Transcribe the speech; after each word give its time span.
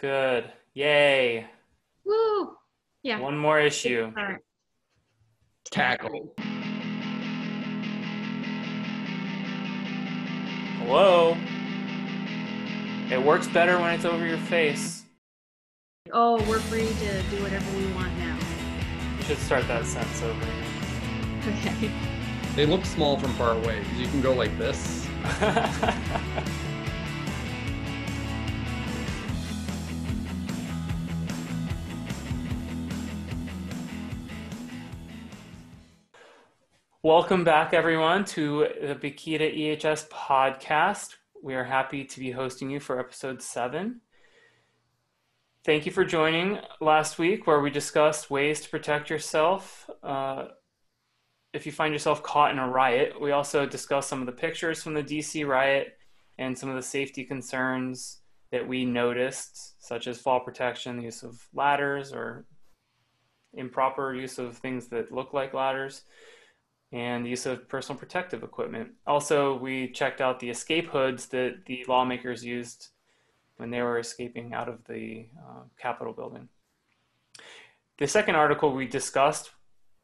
Good. 0.00 0.50
Yay. 0.72 1.46
Woo! 2.06 2.56
Yeah. 3.02 3.20
One 3.20 3.36
more 3.36 3.60
issue. 3.60 4.10
All 4.16 4.22
right. 4.24 4.38
Tackle. 5.70 6.34
Hello. 10.78 11.36
It 13.10 13.22
works 13.22 13.46
better 13.48 13.78
when 13.78 13.92
it's 13.92 14.06
over 14.06 14.26
your 14.26 14.38
face. 14.38 15.04
Oh, 16.14 16.42
we're 16.48 16.60
free 16.60 16.86
to 16.86 17.22
do 17.24 17.42
whatever 17.42 17.76
we 17.76 17.84
want 17.92 18.16
now. 18.16 18.38
You 19.18 19.24
should 19.24 19.38
start 19.38 19.68
that 19.68 19.84
sentence 19.84 20.22
over 20.22 20.40
again. 20.42 20.64
Okay. 21.46 21.90
They 22.56 22.64
look 22.64 22.86
small 22.86 23.18
from 23.18 23.34
far 23.34 23.52
away. 23.52 23.84
You 23.98 24.06
can 24.06 24.22
go 24.22 24.32
like 24.32 24.56
this. 24.56 25.06
Welcome 37.02 37.44
back, 37.44 37.72
everyone, 37.72 38.26
to 38.26 38.68
the 38.78 38.94
Bikita 38.94 39.58
EHS 39.58 40.10
podcast. 40.10 41.16
We 41.42 41.54
are 41.54 41.64
happy 41.64 42.04
to 42.04 42.20
be 42.20 42.30
hosting 42.30 42.68
you 42.68 42.78
for 42.78 43.00
episode 43.00 43.40
seven. 43.40 44.02
Thank 45.64 45.86
you 45.86 45.92
for 45.92 46.04
joining 46.04 46.58
last 46.78 47.18
week, 47.18 47.46
where 47.46 47.60
we 47.60 47.70
discussed 47.70 48.30
ways 48.30 48.60
to 48.60 48.68
protect 48.68 49.08
yourself 49.08 49.88
uh, 50.02 50.48
if 51.54 51.64
you 51.64 51.72
find 51.72 51.94
yourself 51.94 52.22
caught 52.22 52.50
in 52.50 52.58
a 52.58 52.68
riot. 52.68 53.18
We 53.18 53.30
also 53.30 53.64
discussed 53.64 54.10
some 54.10 54.20
of 54.20 54.26
the 54.26 54.32
pictures 54.32 54.82
from 54.82 54.92
the 54.92 55.02
DC 55.02 55.46
riot 55.46 55.96
and 56.36 56.58
some 56.58 56.68
of 56.68 56.76
the 56.76 56.82
safety 56.82 57.24
concerns 57.24 58.20
that 58.52 58.68
we 58.68 58.84
noticed, 58.84 59.82
such 59.82 60.06
as 60.06 60.20
fall 60.20 60.40
protection, 60.40 60.98
the 60.98 61.04
use 61.04 61.22
of 61.22 61.48
ladders, 61.54 62.12
or 62.12 62.44
improper 63.54 64.14
use 64.14 64.38
of 64.38 64.58
things 64.58 64.88
that 64.88 65.10
look 65.10 65.32
like 65.32 65.54
ladders 65.54 66.02
and 66.92 67.24
the 67.24 67.30
use 67.30 67.46
of 67.46 67.68
personal 67.68 67.98
protective 67.98 68.42
equipment. 68.42 68.90
Also, 69.06 69.56
we 69.56 69.90
checked 69.90 70.20
out 70.20 70.40
the 70.40 70.50
escape 70.50 70.88
hoods 70.88 71.26
that 71.26 71.64
the 71.66 71.84
lawmakers 71.86 72.44
used 72.44 72.88
when 73.56 73.70
they 73.70 73.82
were 73.82 73.98
escaping 73.98 74.54
out 74.54 74.68
of 74.68 74.84
the 74.88 75.26
uh, 75.38 75.62
Capitol 75.80 76.12
building. 76.12 76.48
The 77.98 78.06
second 78.06 78.34
article 78.34 78.72
we 78.72 78.86
discussed 78.86 79.50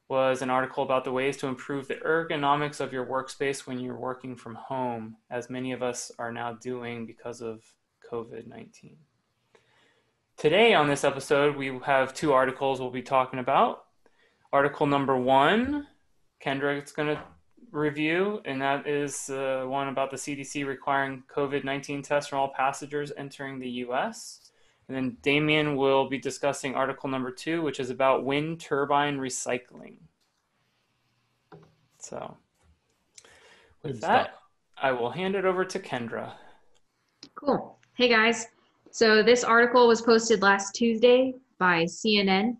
was 0.08 0.42
an 0.42 0.50
article 0.50 0.84
about 0.84 1.04
the 1.04 1.12
ways 1.12 1.36
to 1.38 1.48
improve 1.48 1.88
the 1.88 1.96
ergonomics 1.96 2.80
of 2.80 2.92
your 2.92 3.04
workspace 3.04 3.66
when 3.66 3.80
you're 3.80 3.98
working 3.98 4.36
from 4.36 4.54
home, 4.54 5.16
as 5.30 5.50
many 5.50 5.72
of 5.72 5.82
us 5.82 6.12
are 6.18 6.30
now 6.30 6.52
doing 6.52 7.06
because 7.06 7.40
of 7.40 7.62
COVID 8.10 8.46
19. 8.46 8.96
Today, 10.36 10.74
on 10.74 10.86
this 10.86 11.02
episode, 11.02 11.56
we 11.56 11.80
have 11.86 12.14
two 12.14 12.32
articles 12.32 12.78
we'll 12.78 12.90
be 12.90 13.02
talking 13.02 13.40
about. 13.40 13.86
Article 14.52 14.86
number 14.86 15.16
one 15.16 15.86
Kendra 16.42 16.82
is 16.82 16.92
going 16.92 17.08
to 17.14 17.22
review, 17.70 18.40
and 18.44 18.60
that 18.60 18.86
is 18.86 19.30
uh, 19.30 19.64
one 19.66 19.88
about 19.88 20.10
the 20.10 20.16
CDC 20.16 20.66
requiring 20.66 21.22
COVID 21.34 21.64
19 21.64 22.02
tests 22.02 22.30
from 22.30 22.38
all 22.38 22.52
passengers 22.54 23.12
entering 23.16 23.58
the 23.58 23.68
US. 23.68 24.50
And 24.88 24.96
then 24.96 25.16
Damien 25.22 25.76
will 25.76 26.08
be 26.08 26.18
discussing 26.18 26.74
article 26.74 27.08
number 27.08 27.30
two, 27.30 27.62
which 27.62 27.80
is 27.80 27.90
about 27.90 28.24
wind 28.24 28.60
turbine 28.60 29.18
recycling. 29.18 29.96
So, 31.98 32.36
with 33.82 33.94
Good 33.94 34.00
that, 34.02 34.26
stuff. 34.26 34.40
I 34.78 34.92
will 34.92 35.10
hand 35.10 35.34
it 35.34 35.44
over 35.44 35.64
to 35.64 35.78
Kendra. 35.78 36.32
Cool. 37.34 37.78
Hey 37.94 38.08
guys. 38.08 38.46
So 38.90 39.22
this 39.22 39.42
article 39.42 39.88
was 39.88 40.00
posted 40.02 40.42
last 40.42 40.74
Tuesday 40.74 41.34
by 41.58 41.84
CNN. 41.84 42.56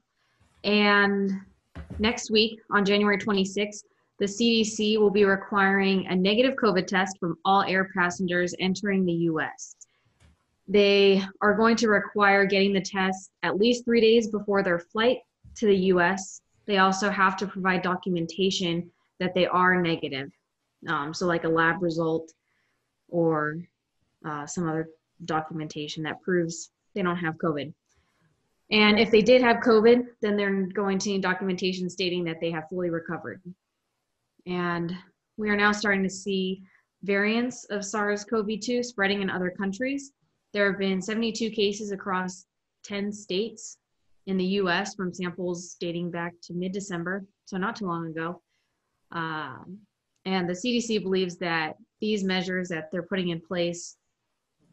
And 0.65 1.33
next 1.99 2.31
week, 2.31 2.61
on 2.71 2.85
January 2.85 3.19
26th, 3.19 3.83
the 4.19 4.25
CDC 4.25 4.99
will 4.99 5.11
be 5.11 5.25
requiring 5.25 6.07
a 6.07 6.17
negative 6.17 6.57
COVID 6.57 6.87
test 6.87 7.19
from 7.19 7.37
all 7.45 7.63
air 7.63 7.91
passengers 7.95 8.55
entering 8.59 9.05
the 9.05 9.13
US. 9.13 9.77
They 10.69 11.23
are 11.43 11.55
going 11.55 11.77
to 11.77 11.89
require 11.89 12.45
getting 12.47 12.73
the 12.73 12.81
test 12.81 13.31
at 13.43 13.59
least 13.59 13.85
three 13.85 14.01
days 14.01 14.29
before 14.29 14.63
their 14.63 14.79
flight 14.79 15.19
to 15.57 15.67
the 15.67 15.77
US. 15.93 16.41
They 16.67 16.79
also 16.79 17.11
have 17.11 17.37
to 17.39 17.47
provide 17.47 17.83
documentation 17.83 18.91
that 19.21 19.35
they 19.35 19.47
are 19.47 19.81
negative. 19.81 20.31
Um, 20.89 21.15
so, 21.15 21.27
like 21.27 21.45
a 21.45 21.49
lab 21.49 21.83
result 21.83 22.33
or 23.09 23.59
uh, 24.25 24.47
some 24.47 24.69
other 24.69 24.89
documentation 25.25 26.03
that 26.05 26.21
proves 26.23 26.71
they 26.95 27.03
don't 27.03 27.17
have 27.17 27.35
COVID. 27.37 27.73
And 28.71 28.99
if 28.99 29.11
they 29.11 29.23
did 29.23 29.43
have 29.43 29.59
COVID, 29.59 30.07
then 30.23 30.37
they're 30.37 30.67
going 30.67 30.99
to 30.99 31.11
need 31.11 31.23
documentation 31.23 31.89
stating 31.89 32.25
that 32.25 32.41
they 32.41 32.51
have 32.51 32.69
fully 32.69 32.91
recovered. 32.91 33.41
And 34.47 34.93
we 35.37 35.51
are 35.51 35.57
now 35.57 35.73
starting 35.73 36.03
to 36.03 36.11
see 36.11 36.63
variants 37.03 37.65
of 37.67 37.85
SARS 37.85 38.25
CoV 38.25 38.61
2 38.61 38.83
spreading 38.83 39.23
in 39.23 39.31
other 39.31 39.51
countries. 39.51 40.13
There 40.53 40.71
have 40.71 40.81
been 40.81 41.01
72 41.01 41.51
cases 41.51 41.93
across 41.93 42.47
10 42.85 43.13
states 43.13 43.79
in 44.27 44.37
the 44.37 44.45
US 44.45 44.95
from 44.95 45.15
samples 45.15 45.77
dating 45.79 46.11
back 46.11 46.35
to 46.43 46.55
mid 46.55 46.73
December, 46.73 47.25
so 47.45 47.57
not 47.57 47.77
too 47.77 47.87
long 47.87 48.07
ago. 48.09 48.43
Um, 49.13 49.79
and 50.25 50.49
the 50.49 50.55
CDC 50.55 51.03
believes 51.03 51.37
that 51.37 51.77
these 52.01 52.25
measures 52.25 52.69
that 52.69 52.91
they're 52.91 53.05
putting 53.05 53.29
in 53.29 53.41
place 53.41 53.97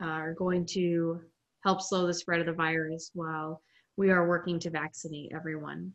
are 0.02 0.34
going 0.34 0.66
to 0.66 1.22
help 1.64 1.82
slow 1.82 2.08
the 2.08 2.14
spread 2.14 2.40
of 2.40 2.48
the 2.48 2.54
virus 2.54 3.12
while 3.14 3.62
we 3.98 4.10
are 4.10 4.28
working 4.28 4.60
to 4.60 4.70
vaccinate 4.70 5.32
everyone. 5.34 5.94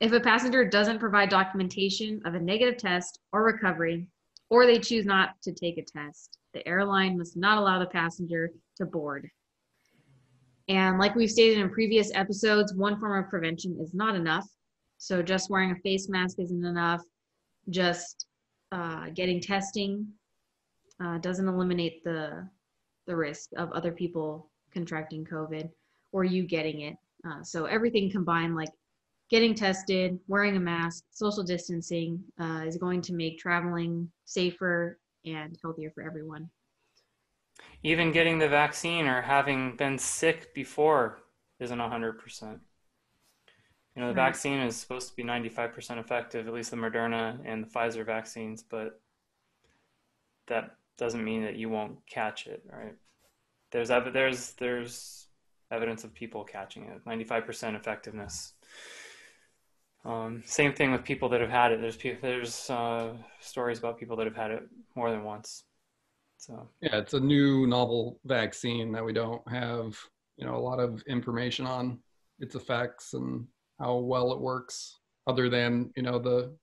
If 0.00 0.12
a 0.12 0.20
passenger 0.20 0.68
doesn't 0.68 0.98
provide 0.98 1.28
documentation 1.28 2.20
of 2.24 2.34
a 2.34 2.40
negative 2.40 2.78
test 2.78 3.18
or 3.32 3.44
recovery, 3.44 4.08
or 4.50 4.66
they 4.66 4.78
choose 4.78 5.06
not 5.06 5.30
to 5.42 5.52
take 5.52 5.78
a 5.78 5.82
test, 5.82 6.38
the 6.52 6.66
airline 6.68 7.18
must 7.18 7.36
not 7.36 7.58
allow 7.58 7.78
the 7.78 7.86
passenger 7.86 8.50
to 8.76 8.86
board. 8.86 9.28
And 10.68 10.98
like 10.98 11.14
we've 11.14 11.30
stated 11.30 11.58
in 11.58 11.70
previous 11.70 12.10
episodes, 12.14 12.74
one 12.74 12.98
form 12.98 13.22
of 13.22 13.30
prevention 13.30 13.78
is 13.80 13.94
not 13.94 14.14
enough. 14.14 14.46
So 14.98 15.22
just 15.22 15.50
wearing 15.50 15.72
a 15.72 15.76
face 15.76 16.08
mask 16.08 16.38
isn't 16.38 16.64
enough. 16.64 17.02
Just 17.68 18.26
uh, 18.72 19.10
getting 19.14 19.40
testing 19.40 20.06
uh, 21.02 21.18
doesn't 21.18 21.48
eliminate 21.48 22.02
the 22.04 22.48
the 23.06 23.14
risk 23.14 23.50
of 23.56 23.70
other 23.72 23.92
people 23.92 24.50
contracting 24.72 25.26
COVID 25.26 25.68
or 26.14 26.24
you 26.24 26.44
getting 26.44 26.82
it. 26.82 26.96
Uh, 27.28 27.44
so 27.44 27.66
everything 27.66 28.10
combined, 28.10 28.56
like 28.56 28.70
getting 29.30 29.54
tested, 29.54 30.20
wearing 30.28 30.56
a 30.56 30.60
mask, 30.60 31.04
social 31.12 31.44
distancing, 31.44 32.24
uh, 32.40 32.62
is 32.66 32.78
going 32.78 33.02
to 33.02 33.14
make 33.14 33.38
traveling 33.38 34.10
safer 34.26 34.98
and 35.26 35.58
healthier 35.62 35.90
for 35.94 36.04
everyone. 36.04 36.50
Even 37.84 38.10
getting 38.10 38.40
the 38.40 38.48
vaccine 38.48 39.06
or 39.06 39.22
having 39.22 39.76
been 39.76 39.96
sick 39.96 40.52
before 40.54 41.22
isn't 41.60 41.78
100%. 41.78 42.60
You 43.96 44.02
know, 44.02 44.08
the 44.08 44.14
Right. 44.14 44.14
vaccine 44.14 44.60
is 44.60 44.76
supposed 44.76 45.08
to 45.10 45.16
be 45.16 45.24
95% 45.24 46.00
effective, 46.00 46.48
at 46.48 46.54
least 46.54 46.70
the 46.72 46.76
Moderna 46.78 47.40
and 47.44 47.64
the 47.64 47.68
Pfizer 47.68 48.06
vaccines, 48.06 48.62
but 48.62 49.00
that 50.46 50.76
doesn't 50.96 51.24
mean 51.24 51.42
that 51.42 51.56
you 51.56 51.68
won't 51.68 52.04
catch 52.06 52.46
it, 52.46 52.62
right? 52.70 52.94
There's 53.72 53.88
there's 53.88 54.54
there's 54.54 55.23
evidence 55.70 56.04
of 56.04 56.14
people 56.14 56.44
catching 56.44 56.84
it, 56.84 57.04
95% 57.04 57.76
effectiveness. 57.76 58.54
Um, 60.04 60.42
same 60.44 60.74
thing 60.74 60.92
with 60.92 61.02
people 61.02 61.28
that 61.30 61.40
have 61.40 61.50
had 61.50 61.72
it. 61.72 61.80
There's 61.80 61.96
people, 61.96 62.18
there's 62.22 62.68
uh, 62.68 63.14
stories 63.40 63.78
about 63.78 63.98
people 63.98 64.16
that 64.16 64.26
have 64.26 64.36
had 64.36 64.50
it 64.50 64.62
more 64.94 65.10
than 65.10 65.24
once. 65.24 65.64
So 66.36 66.68
Yeah, 66.82 66.98
it's 66.98 67.14
a 67.14 67.20
new 67.20 67.66
novel 67.66 68.20
vaccine 68.26 68.92
that 68.92 69.04
we 69.04 69.14
don't 69.14 69.46
have, 69.48 69.96
you 70.36 70.44
know, 70.44 70.56
a 70.56 70.58
lot 70.58 70.78
of 70.78 71.02
information 71.08 71.66
on 71.66 71.98
its 72.38 72.54
effects 72.54 73.14
and 73.14 73.46
how 73.80 73.96
well 73.96 74.32
it 74.32 74.40
works, 74.40 74.98
other 75.26 75.48
than 75.48 75.90
you 75.96 76.02
know 76.02 76.18
the 76.18 76.54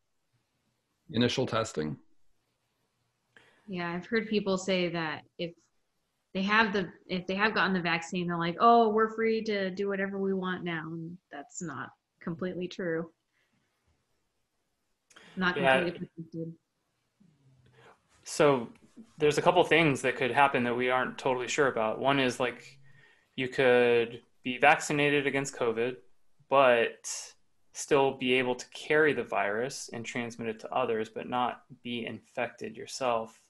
initial 1.11 1.45
testing. 1.45 1.97
Yeah, 3.67 3.91
I've 3.91 4.05
heard 4.05 4.27
people 4.27 4.57
say 4.57 4.89
that 4.89 5.23
if 5.37 5.51
they 6.33 6.43
have 6.43 6.71
the 6.73 6.91
if 7.07 7.27
they 7.27 7.35
have 7.35 7.53
gotten 7.53 7.73
the 7.73 7.81
vaccine, 7.81 8.27
they're 8.27 8.37
like, 8.37 8.57
"Oh, 8.59 8.89
we're 8.89 9.13
free 9.15 9.43
to 9.43 9.69
do 9.69 9.87
whatever 9.87 10.17
we 10.17 10.33
want 10.33 10.63
now," 10.63 10.83
and 10.85 11.17
that's 11.31 11.61
not 11.61 11.89
completely 12.21 12.67
true. 12.67 13.11
Not 15.35 15.57
Yeah. 15.57 15.79
completely 15.79 15.99
protected. 15.99 16.53
So 18.23 18.69
there's 19.17 19.37
a 19.37 19.41
couple 19.41 19.63
things 19.63 20.01
that 20.01 20.15
could 20.15 20.31
happen 20.31 20.63
that 20.63 20.75
we 20.75 20.89
aren't 20.89 21.17
totally 21.17 21.47
sure 21.47 21.67
about. 21.67 21.99
One 21.99 22.19
is 22.19 22.39
like 22.39 22.79
you 23.35 23.47
could 23.47 24.21
be 24.43 24.57
vaccinated 24.57 25.27
against 25.27 25.55
COVID, 25.55 25.97
but 26.49 27.33
still 27.73 28.11
be 28.17 28.33
able 28.33 28.55
to 28.55 28.65
carry 28.69 29.13
the 29.13 29.23
virus 29.23 29.89
and 29.93 30.05
transmit 30.05 30.49
it 30.49 30.59
to 30.59 30.73
others, 30.73 31.09
but 31.09 31.29
not 31.29 31.63
be 31.83 32.05
infected 32.05 32.75
yourself. 32.75 33.41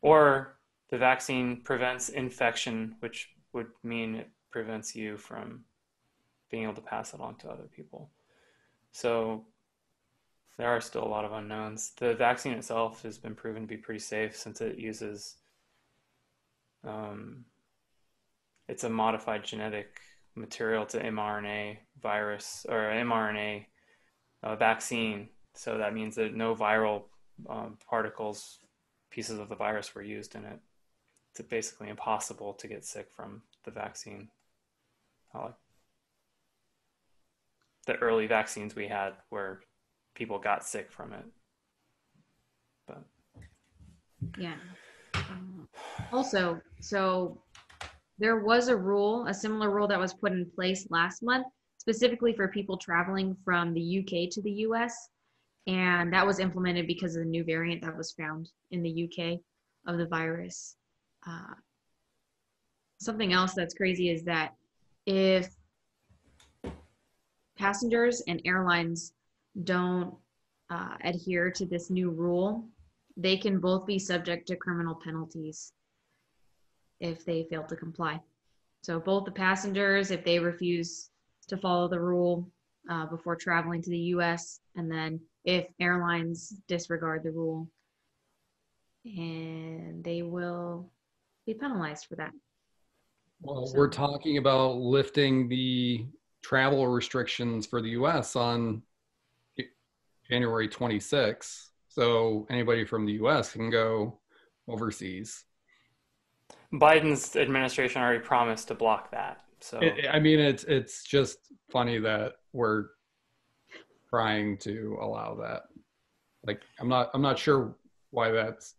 Or 0.00 0.58
the 0.90 0.98
vaccine 0.98 1.60
prevents 1.62 2.08
infection, 2.08 2.96
which 3.00 3.30
would 3.52 3.68
mean 3.82 4.16
it 4.16 4.30
prevents 4.50 4.94
you 4.94 5.16
from 5.16 5.64
being 6.50 6.64
able 6.64 6.74
to 6.74 6.80
pass 6.80 7.14
it 7.14 7.20
on 7.20 7.36
to 7.36 7.48
other 7.48 7.68
people. 7.74 8.10
So 8.92 9.44
there 10.56 10.68
are 10.68 10.80
still 10.80 11.04
a 11.04 11.08
lot 11.08 11.24
of 11.24 11.32
unknowns. 11.32 11.92
The 11.98 12.14
vaccine 12.14 12.52
itself 12.52 13.02
has 13.02 13.18
been 13.18 13.34
proven 13.34 13.62
to 13.62 13.68
be 13.68 13.76
pretty 13.76 14.00
safe 14.00 14.36
since 14.36 14.60
it 14.60 14.78
uses 14.78 15.36
um, 16.86 17.44
it's 18.68 18.84
a 18.84 18.88
modified 18.88 19.44
genetic 19.44 20.00
material 20.34 20.86
to 20.86 21.02
mRNA 21.02 21.78
virus 22.00 22.66
or 22.68 22.76
mRNA 22.76 23.66
uh, 24.42 24.56
vaccine. 24.56 25.28
So 25.54 25.78
that 25.78 25.94
means 25.94 26.16
that 26.16 26.34
no 26.34 26.54
viral 26.54 27.04
um, 27.48 27.78
particles, 27.88 28.58
pieces 29.10 29.38
of 29.38 29.48
the 29.48 29.56
virus 29.56 29.94
were 29.94 30.02
used 30.02 30.34
in 30.34 30.44
it. 30.44 30.58
It's 31.36 31.48
basically 31.48 31.88
impossible 31.88 32.54
to 32.54 32.68
get 32.68 32.84
sick 32.84 33.08
from 33.16 33.42
the 33.64 33.72
vaccine. 33.72 34.28
Uh, 35.34 35.48
the 37.86 37.96
early 37.96 38.28
vaccines 38.28 38.76
we 38.76 38.86
had 38.86 39.14
where 39.30 39.60
people 40.14 40.38
got 40.38 40.64
sick 40.64 40.92
from 40.92 41.12
it. 41.12 41.24
But 42.86 43.02
Yeah. 44.38 44.54
Um, 45.14 45.68
also, 46.12 46.60
so 46.80 47.42
there 48.18 48.38
was 48.38 48.68
a 48.68 48.76
rule, 48.76 49.26
a 49.26 49.34
similar 49.34 49.70
rule 49.70 49.88
that 49.88 49.98
was 49.98 50.14
put 50.14 50.30
in 50.30 50.48
place 50.54 50.86
last 50.90 51.22
month, 51.22 51.46
specifically 51.78 52.32
for 52.32 52.46
people 52.46 52.78
traveling 52.78 53.36
from 53.44 53.74
the 53.74 53.98
UK 53.98 54.30
to 54.30 54.42
the 54.42 54.52
US. 54.68 55.08
And 55.66 56.12
that 56.12 56.24
was 56.24 56.38
implemented 56.38 56.86
because 56.86 57.16
of 57.16 57.24
the 57.24 57.28
new 57.28 57.42
variant 57.42 57.82
that 57.82 57.96
was 57.96 58.12
found 58.12 58.50
in 58.70 58.82
the 58.82 59.04
UK 59.04 59.40
of 59.88 59.98
the 59.98 60.06
virus. 60.06 60.76
Uh, 61.26 61.54
something 62.98 63.32
else 63.32 63.54
that's 63.54 63.74
crazy 63.74 64.10
is 64.10 64.24
that 64.24 64.54
if 65.06 65.48
passengers 67.56 68.22
and 68.26 68.40
airlines 68.44 69.12
don't 69.62 70.14
uh, 70.70 70.96
adhere 71.02 71.50
to 71.50 71.66
this 71.66 71.90
new 71.90 72.10
rule, 72.10 72.66
they 73.16 73.36
can 73.36 73.60
both 73.60 73.86
be 73.86 73.98
subject 73.98 74.48
to 74.48 74.56
criminal 74.56 74.94
penalties 74.94 75.72
if 77.00 77.24
they 77.24 77.44
fail 77.44 77.62
to 77.64 77.76
comply. 77.76 78.20
So 78.82 78.98
both 78.98 79.24
the 79.24 79.30
passengers, 79.30 80.10
if 80.10 80.24
they 80.24 80.38
refuse 80.38 81.10
to 81.48 81.56
follow 81.56 81.88
the 81.88 82.00
rule 82.00 82.50
uh, 82.90 83.06
before 83.06 83.36
traveling 83.36 83.82
to 83.82 83.90
the 83.90 83.98
U.S., 83.98 84.60
and 84.76 84.90
then 84.90 85.20
if 85.44 85.66
airlines 85.80 86.54
disregard 86.68 87.22
the 87.22 87.30
rule, 87.30 87.68
and 89.04 90.02
they 90.02 90.22
will 90.22 90.90
be 91.46 91.54
penalized 91.54 92.06
for 92.06 92.16
that. 92.16 92.32
Well, 93.40 93.66
So- 93.66 93.78
we're 93.78 93.90
talking 93.90 94.38
about 94.38 94.76
lifting 94.76 95.48
the 95.48 96.06
travel 96.42 96.86
restrictions 96.88 97.66
for 97.66 97.80
the 97.80 97.90
US 97.90 98.36
on 98.36 98.82
January 100.28 100.68
26th. 100.68 101.70
So 101.88 102.46
anybody 102.50 102.84
from 102.84 103.06
the 103.06 103.12
US 103.14 103.52
can 103.52 103.70
go 103.70 104.20
overseas. 104.68 105.44
Biden's 106.72 107.36
administration 107.36 108.02
already 108.02 108.20
promised 108.24 108.68
to 108.68 108.74
block 108.74 109.10
that. 109.10 109.44
So 109.60 109.80
I- 109.80 110.08
I 110.16 110.20
mean, 110.20 110.40
it's 110.40 110.64
it's 110.64 111.04
just 111.04 111.52
funny 111.70 111.98
that 111.98 112.36
we're 112.52 112.88
trying 114.08 114.58
to 114.58 114.96
allow 115.00 115.34
that. 115.36 115.68
Like, 116.44 116.62
I'm 116.78 116.88
not 116.88 117.10
I'm 117.14 117.22
not 117.22 117.38
sure 117.38 117.76
why 118.10 118.30
that's 118.30 118.74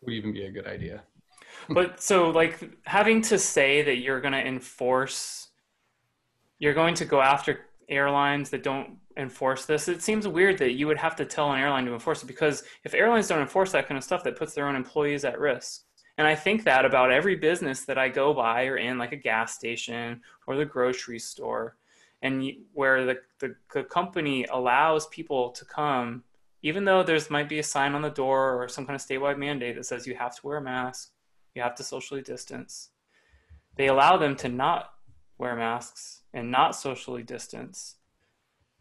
would 0.00 0.14
even 0.14 0.32
be 0.32 0.46
a 0.46 0.50
good 0.50 0.66
idea. 0.66 1.04
But 1.68 2.00
so 2.00 2.30
like 2.30 2.70
having 2.84 3.22
to 3.22 3.38
say 3.38 3.82
that 3.82 3.96
you're 3.96 4.20
going 4.20 4.32
to 4.32 4.46
enforce 4.46 5.48
you're 6.58 6.74
going 6.74 6.94
to 6.94 7.04
go 7.04 7.20
after 7.20 7.66
airlines 7.88 8.50
that 8.50 8.62
don't 8.62 8.98
enforce 9.16 9.64
this 9.66 9.88
it 9.88 10.02
seems 10.02 10.26
weird 10.28 10.58
that 10.58 10.72
you 10.72 10.86
would 10.86 10.98
have 10.98 11.16
to 11.16 11.24
tell 11.24 11.52
an 11.52 11.60
airline 11.60 11.84
to 11.84 11.92
enforce 11.92 12.22
it 12.22 12.26
because 12.26 12.62
if 12.84 12.94
airlines 12.94 13.28
don't 13.28 13.40
enforce 13.40 13.72
that 13.72 13.88
kind 13.88 13.98
of 13.98 14.04
stuff 14.04 14.22
that 14.24 14.36
puts 14.36 14.54
their 14.54 14.68
own 14.68 14.76
employees 14.76 15.24
at 15.24 15.38
risk. 15.38 15.82
And 16.16 16.26
i 16.26 16.34
think 16.34 16.64
that 16.64 16.84
about 16.84 17.12
every 17.12 17.36
business 17.36 17.84
that 17.84 17.98
i 17.98 18.08
go 18.08 18.34
by 18.34 18.66
or 18.66 18.76
in 18.76 18.98
like 18.98 19.12
a 19.12 19.16
gas 19.16 19.54
station 19.54 20.20
or 20.46 20.56
the 20.56 20.64
grocery 20.64 21.18
store 21.18 21.76
and 22.22 22.50
where 22.72 23.06
the, 23.06 23.16
the, 23.38 23.54
the 23.72 23.84
company 23.84 24.44
allows 24.50 25.06
people 25.06 25.50
to 25.50 25.64
come 25.64 26.24
even 26.62 26.84
though 26.84 27.02
there's 27.02 27.30
might 27.30 27.48
be 27.48 27.60
a 27.60 27.62
sign 27.62 27.94
on 27.94 28.02
the 28.02 28.10
door 28.10 28.60
or 28.60 28.68
some 28.68 28.84
kind 28.84 28.96
of 28.96 29.06
statewide 29.06 29.38
mandate 29.38 29.76
that 29.76 29.86
says 29.86 30.06
you 30.06 30.14
have 30.14 30.34
to 30.34 30.46
wear 30.46 30.58
a 30.58 30.62
mask 30.62 31.12
you 31.58 31.64
have 31.64 31.74
to 31.74 31.82
socially 31.82 32.22
distance. 32.22 32.90
They 33.76 33.88
allow 33.88 34.16
them 34.16 34.36
to 34.36 34.48
not 34.48 34.92
wear 35.38 35.56
masks 35.56 36.22
and 36.32 36.50
not 36.50 36.76
socially 36.76 37.24
distance. 37.24 37.96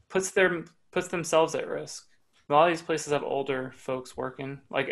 Puts 0.09 0.31
their 0.31 0.63
puts 0.91 1.07
themselves 1.07 1.55
at 1.55 1.67
risk. 1.67 2.07
A 2.49 2.53
lot 2.53 2.69
of 2.69 2.77
these 2.77 2.85
places 2.85 3.11
have 3.11 3.23
older 3.23 3.73
folks 3.75 4.15
working, 4.15 4.61
like 4.69 4.89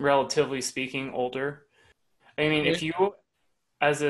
relatively 0.00 0.60
speaking, 0.60 1.12
older. 1.12 1.66
I 2.38 2.48
mean, 2.48 2.66
if 2.66 2.82
you, 2.82 3.14
as 3.80 4.02
a 4.02 4.08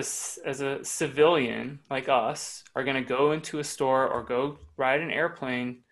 as 0.48 0.60
a 0.60 0.84
civilian 0.84 1.80
like 1.90 2.08
us, 2.08 2.62
are 2.76 2.84
going 2.84 3.02
to 3.02 3.08
go 3.16 3.32
into 3.32 3.58
a 3.58 3.64
store 3.64 4.08
or 4.08 4.22
go 4.22 4.58
ride 4.76 5.00
an 5.00 5.10
airplane 5.10 5.82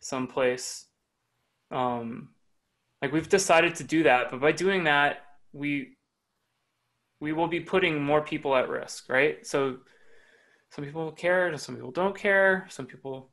someplace, 0.00 0.86
um, 1.70 2.28
like 3.00 3.12
we've 3.12 3.28
decided 3.28 3.74
to 3.76 3.84
do 3.84 4.02
that, 4.02 4.30
but 4.30 4.40
by 4.40 4.52
doing 4.52 4.84
that, 4.84 5.24
we 5.52 5.97
we 7.20 7.32
will 7.32 7.48
be 7.48 7.60
putting 7.60 8.02
more 8.02 8.22
people 8.22 8.54
at 8.54 8.68
risk, 8.68 9.08
right? 9.08 9.44
So 9.46 9.78
some 10.70 10.84
people 10.84 11.10
care, 11.12 11.56
some 11.56 11.74
people 11.74 11.90
don't 11.90 12.16
care. 12.16 12.66
Some 12.70 12.86
people, 12.86 13.30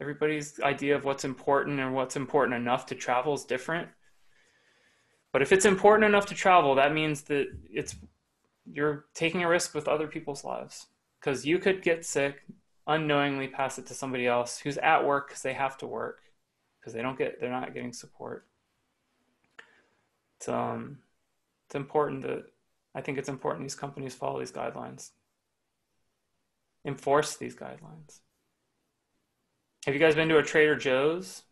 everybody's 0.00 0.60
idea 0.60 0.96
of 0.96 1.04
what's 1.04 1.24
important 1.24 1.80
and 1.80 1.94
what's 1.94 2.16
important 2.16 2.56
enough 2.56 2.86
to 2.86 2.94
travel 2.94 3.34
is 3.34 3.44
different. 3.44 3.88
But 5.32 5.42
if 5.42 5.52
it's 5.52 5.64
important 5.64 6.06
enough 6.06 6.26
to 6.26 6.34
travel, 6.34 6.74
that 6.76 6.92
means 6.92 7.22
that 7.22 7.46
it's 7.70 7.96
you're 8.70 9.06
taking 9.14 9.42
a 9.42 9.48
risk 9.48 9.74
with 9.74 9.88
other 9.88 10.06
people's 10.06 10.44
lives 10.44 10.86
because 11.18 11.44
you 11.44 11.58
could 11.58 11.82
get 11.82 12.04
sick, 12.04 12.42
unknowingly 12.86 13.48
pass 13.48 13.78
it 13.78 13.86
to 13.86 13.94
somebody 13.94 14.26
else 14.26 14.58
who's 14.58 14.78
at 14.78 15.04
work 15.04 15.28
because 15.28 15.42
they 15.42 15.54
have 15.54 15.76
to 15.78 15.86
work 15.86 16.20
because 16.78 16.92
they 16.92 17.02
don't 17.02 17.18
get 17.18 17.40
they're 17.40 17.50
not 17.50 17.74
getting 17.74 17.92
support. 17.92 18.46
It's 20.36 20.48
um 20.48 20.98
it's 21.66 21.74
important 21.74 22.22
that 22.22 22.44
I 22.94 23.00
think 23.00 23.18
it's 23.18 23.28
important 23.28 23.64
these 23.64 23.74
companies 23.74 24.14
follow 24.14 24.38
these 24.38 24.52
guidelines. 24.52 25.10
Enforce 26.84 27.36
these 27.36 27.54
guidelines. 27.56 28.20
Have 29.86 29.94
you 29.94 30.00
guys 30.00 30.14
been 30.14 30.28
to 30.28 30.38
a 30.38 30.42
Trader 30.42 30.76
Joe's? 30.76 31.42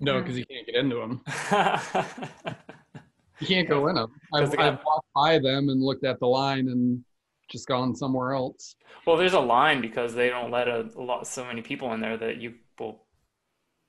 No, 0.00 0.14
Mm. 0.14 0.22
because 0.22 0.38
you 0.38 0.46
can't 0.46 0.66
get 0.66 0.74
into 0.76 0.96
them. 0.96 1.22
You 3.40 3.46
can't 3.46 3.66
go 3.66 3.88
in 3.88 3.94
them. 3.94 4.12
I've, 4.34 4.50
Because 4.50 4.54
got- 4.54 4.66
I've 4.74 4.84
walked 4.84 5.06
by 5.14 5.38
them 5.38 5.70
and 5.70 5.80
looked 5.82 6.04
at 6.04 6.20
the 6.20 6.26
line 6.26 6.68
and 6.68 7.02
just 7.50 7.66
gone 7.66 7.96
somewhere 7.96 8.34
else. 8.34 8.76
Well, 9.06 9.16
there's 9.16 9.32
a 9.32 9.40
line 9.40 9.80
because 9.80 10.14
they 10.14 10.28
don't 10.28 10.50
let 10.50 10.68
a, 10.68 10.90
a 10.94 11.00
lot 11.00 11.26
so 11.26 11.42
many 11.46 11.62
people 11.62 11.90
in 11.94 12.00
there 12.00 12.18
that 12.18 12.36
you 12.36 12.56
will 12.78 13.06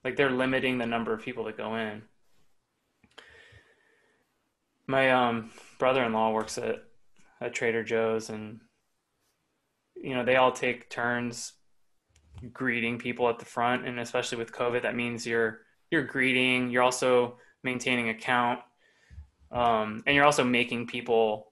like 0.06 0.16
they're 0.16 0.32
limiting 0.32 0.78
the 0.78 0.86
number 0.86 1.14
of 1.14 1.22
people 1.22 1.44
that 1.44 1.58
go 1.58 1.76
in. 1.76 2.02
My 4.88 5.12
um, 5.12 5.52
brother-in-law 5.80 6.32
works 6.32 6.58
at 6.58 6.84
at 7.40 7.54
Trader 7.54 7.84
Joe's 7.84 8.30
and 8.30 8.60
you 9.96 10.16
know, 10.16 10.24
they 10.24 10.36
all 10.36 10.52
take 10.52 10.90
turns 10.90 11.54
greeting 12.54 12.98
people 12.98 13.30
at 13.30 13.40
the 13.40 13.46
front 13.46 13.88
and 13.88 14.00
especially 14.00 14.38
with 14.38 14.52
COVID 14.52 14.82
that 14.82 14.96
means 14.96 15.26
you're 15.26 15.62
you're 15.92 16.04
greeting, 16.04 16.70
you're 16.70 16.84
also 16.84 17.38
maintaining 17.64 18.10
a 18.10 18.14
count. 18.14 18.60
Um, 19.52 20.02
and 20.08 20.16
you're 20.16 20.26
also 20.26 20.46
making 20.46 20.88
people 20.88 21.52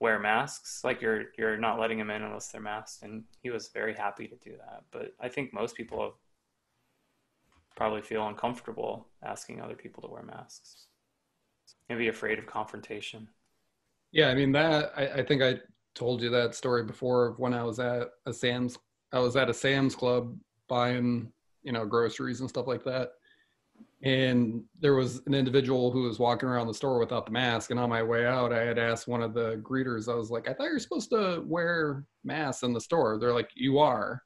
wear 0.00 0.18
masks. 0.18 0.82
Like 0.84 1.00
you're 1.00 1.26
you're 1.38 1.56
not 1.56 1.78
letting 1.78 1.98
them 1.98 2.10
in 2.10 2.22
unless 2.22 2.48
they're 2.48 2.60
masked, 2.60 3.02
and 3.02 3.24
he 3.42 3.50
was 3.50 3.68
very 3.68 3.94
happy 3.94 4.26
to 4.26 4.36
do 4.36 4.56
that. 4.58 4.82
But 4.90 5.14
I 5.20 5.28
think 5.28 5.54
most 5.54 5.76
people 5.76 6.16
probably 7.76 8.02
feel 8.02 8.26
uncomfortable 8.26 9.08
asking 9.22 9.60
other 9.60 9.76
people 9.76 10.02
to 10.02 10.08
wear 10.08 10.22
masks. 10.22 10.88
Maybe 11.88 12.08
afraid 12.08 12.38
of 12.38 12.46
confrontation. 12.46 13.28
Yeah, 14.12 14.28
I 14.28 14.34
mean 14.34 14.52
that. 14.52 14.92
I, 14.96 15.06
I 15.08 15.22
think 15.22 15.42
I 15.42 15.60
told 15.94 16.22
you 16.22 16.30
that 16.30 16.54
story 16.54 16.84
before 16.84 17.26
of 17.26 17.38
when 17.38 17.54
I 17.54 17.62
was 17.62 17.78
at 17.78 18.08
a 18.26 18.32
Sam's. 18.32 18.78
I 19.12 19.18
was 19.18 19.36
at 19.36 19.50
a 19.50 19.54
Sam's 19.54 19.94
Club 19.94 20.36
buying, 20.68 21.32
you 21.62 21.72
know, 21.72 21.86
groceries 21.86 22.40
and 22.40 22.48
stuff 22.48 22.66
like 22.66 22.84
that. 22.84 23.10
And 24.02 24.64
there 24.80 24.94
was 24.94 25.22
an 25.26 25.34
individual 25.34 25.90
who 25.90 26.02
was 26.02 26.18
walking 26.18 26.48
around 26.48 26.66
the 26.66 26.74
store 26.74 26.98
without 26.98 27.24
the 27.24 27.32
mask. 27.32 27.70
And 27.70 27.80
on 27.80 27.88
my 27.88 28.02
way 28.02 28.26
out, 28.26 28.52
I 28.52 28.62
had 28.62 28.78
asked 28.78 29.08
one 29.08 29.22
of 29.22 29.32
the 29.32 29.56
greeters. 29.56 30.10
I 30.10 30.14
was 30.14 30.30
like, 30.30 30.48
"I 30.48 30.54
thought 30.54 30.64
you're 30.66 30.78
supposed 30.78 31.10
to 31.10 31.42
wear 31.46 32.04
masks 32.24 32.62
in 32.62 32.72
the 32.72 32.80
store." 32.80 33.18
They're 33.18 33.32
like, 33.32 33.50
"You 33.54 33.78
are." 33.78 34.22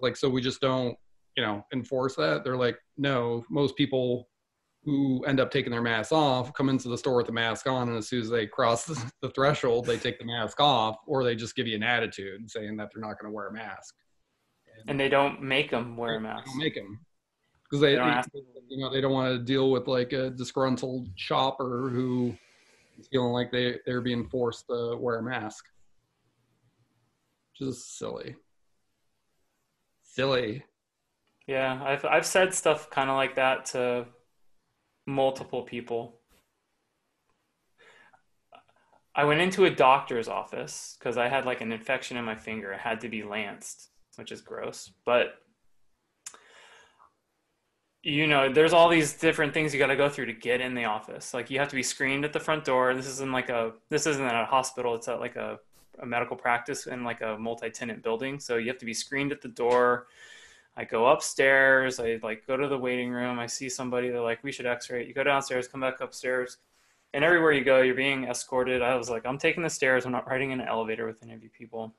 Like, 0.00 0.16
so 0.16 0.28
we 0.28 0.40
just 0.40 0.60
don't, 0.60 0.96
you 1.36 1.42
know, 1.42 1.64
enforce 1.72 2.14
that. 2.16 2.44
They're 2.44 2.56
like, 2.56 2.78
"No, 2.96 3.44
most 3.50 3.76
people 3.76 4.28
who 4.88 5.22
end 5.26 5.38
up 5.38 5.50
taking 5.50 5.70
their 5.70 5.82
mask 5.82 6.12
off 6.12 6.54
come 6.54 6.70
into 6.70 6.88
the 6.88 6.96
store 6.96 7.16
with 7.16 7.26
the 7.26 7.32
mask 7.32 7.66
on, 7.66 7.90
and 7.90 7.98
as 7.98 8.08
soon 8.08 8.22
as 8.22 8.30
they 8.30 8.46
cross 8.46 8.86
the, 9.22 9.28
threshold, 9.28 9.84
they 9.84 9.98
take 9.98 10.18
the 10.18 10.24
mask 10.24 10.60
off, 10.60 10.96
or 11.06 11.22
they 11.24 11.36
just 11.36 11.54
give 11.54 11.66
you 11.66 11.76
an 11.76 11.82
attitude 11.82 12.50
saying 12.50 12.74
that 12.78 12.88
they're 12.94 13.02
not 13.02 13.20
going 13.20 13.30
to 13.30 13.34
wear 13.34 13.48
a 13.48 13.52
mask. 13.52 13.94
And 14.86 14.98
they 14.98 15.10
don't 15.10 15.42
make 15.42 15.70
them 15.70 15.94
wear 15.94 16.16
a 16.16 16.20
mask. 16.20 16.48
make 16.56 16.74
them 16.74 17.00
because 17.64 17.82
they, 17.82 17.96
They 17.96 18.40
you 18.70 18.78
know 18.78 18.90
they 18.90 19.02
don't 19.02 19.12
want 19.12 19.34
to 19.34 19.44
deal 19.44 19.70
with 19.70 19.88
like 19.88 20.14
a 20.14 20.30
disgruntled 20.30 21.08
shopper 21.16 21.90
who 21.90 22.34
is 22.98 23.08
feeling 23.08 23.32
like 23.32 23.52
they 23.52 23.76
they're 23.84 24.00
being 24.00 24.26
forced 24.28 24.68
to 24.68 24.96
wear 24.96 25.18
a 25.18 25.22
mask. 25.22 25.66
Which 27.60 27.68
is 27.68 27.84
silly. 27.84 28.36
Silly. 30.02 30.64
Yeah, 31.46 31.82
I've 31.84 32.06
I've 32.06 32.26
said 32.26 32.54
stuff 32.54 32.88
kind 32.88 33.10
of 33.10 33.16
like 33.16 33.34
that 33.34 33.66
to 33.66 34.06
multiple 35.08 35.62
people. 35.62 36.20
I 39.14 39.24
went 39.24 39.40
into 39.40 39.64
a 39.64 39.70
doctor's 39.70 40.28
office 40.28 40.96
because 40.98 41.16
I 41.16 41.28
had 41.28 41.46
like 41.46 41.60
an 41.60 41.72
infection 41.72 42.16
in 42.16 42.24
my 42.24 42.36
finger. 42.36 42.72
It 42.72 42.80
had 42.80 43.00
to 43.00 43.08
be 43.08 43.24
lanced, 43.24 43.88
which 44.16 44.30
is 44.30 44.42
gross. 44.42 44.92
But 45.04 45.38
you 48.02 48.26
know, 48.28 48.52
there's 48.52 48.72
all 48.72 48.88
these 48.88 49.14
different 49.14 49.52
things 49.52 49.72
you 49.72 49.80
got 49.80 49.88
to 49.88 49.96
go 49.96 50.08
through 50.08 50.26
to 50.26 50.32
get 50.32 50.60
in 50.60 50.74
the 50.74 50.84
office. 50.84 51.34
Like 51.34 51.50
you 51.50 51.58
have 51.58 51.68
to 51.68 51.74
be 51.74 51.82
screened 51.82 52.24
at 52.24 52.32
the 52.32 52.38
front 52.38 52.64
door. 52.64 52.94
This 52.94 53.08
isn't 53.08 53.32
like 53.32 53.48
a 53.48 53.72
this 53.88 54.06
isn't 54.06 54.24
a 54.24 54.44
hospital. 54.44 54.94
It's 54.94 55.08
at 55.08 55.20
like 55.20 55.36
a, 55.36 55.58
a 56.00 56.06
medical 56.06 56.36
practice 56.36 56.86
in 56.86 57.02
like 57.02 57.22
a 57.22 57.36
multi-tenant 57.38 58.02
building. 58.02 58.38
So 58.38 58.56
you 58.56 58.68
have 58.68 58.78
to 58.78 58.86
be 58.86 58.94
screened 58.94 59.32
at 59.32 59.40
the 59.40 59.48
door. 59.48 60.06
I 60.78 60.84
go 60.84 61.08
upstairs. 61.08 61.98
I 61.98 62.20
like 62.22 62.46
go 62.46 62.56
to 62.56 62.68
the 62.68 62.78
waiting 62.78 63.10
room. 63.10 63.40
I 63.40 63.46
see 63.46 63.68
somebody. 63.68 64.10
They're 64.10 64.20
like, 64.20 64.44
"We 64.44 64.52
should 64.52 64.64
X-ray." 64.64 65.02
it." 65.02 65.08
You 65.08 65.12
go 65.14 65.24
downstairs, 65.24 65.66
come 65.66 65.80
back 65.80 66.00
upstairs, 66.00 66.58
and 67.12 67.24
everywhere 67.24 67.50
you 67.50 67.64
go, 67.64 67.82
you're 67.82 67.96
being 67.96 68.24
escorted. 68.28 68.80
I 68.80 68.94
was 68.94 69.10
like, 69.10 69.26
"I'm 69.26 69.38
taking 69.38 69.64
the 69.64 69.70
stairs. 69.70 70.06
I'm 70.06 70.12
not 70.12 70.28
riding 70.28 70.52
in 70.52 70.60
an 70.60 70.68
elevator 70.68 71.04
with 71.04 71.20
any 71.24 71.34
of 71.34 71.42
you 71.42 71.50
people." 71.50 71.96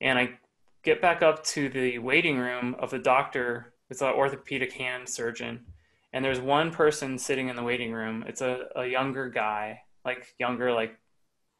And 0.00 0.18
I 0.18 0.40
get 0.82 1.00
back 1.00 1.22
up 1.22 1.44
to 1.44 1.68
the 1.68 1.98
waiting 2.00 2.38
room 2.38 2.74
of 2.80 2.90
the 2.90 2.98
doctor. 2.98 3.74
It's 3.88 4.02
an 4.02 4.08
orthopedic 4.08 4.72
hand 4.72 5.08
surgeon, 5.08 5.64
and 6.12 6.24
there's 6.24 6.40
one 6.40 6.72
person 6.72 7.18
sitting 7.18 7.48
in 7.48 7.56
the 7.56 7.62
waiting 7.62 7.92
room. 7.92 8.24
It's 8.26 8.40
a, 8.40 8.66
a 8.74 8.86
younger 8.86 9.28
guy, 9.28 9.82
like 10.04 10.34
younger, 10.40 10.72
like 10.72 10.98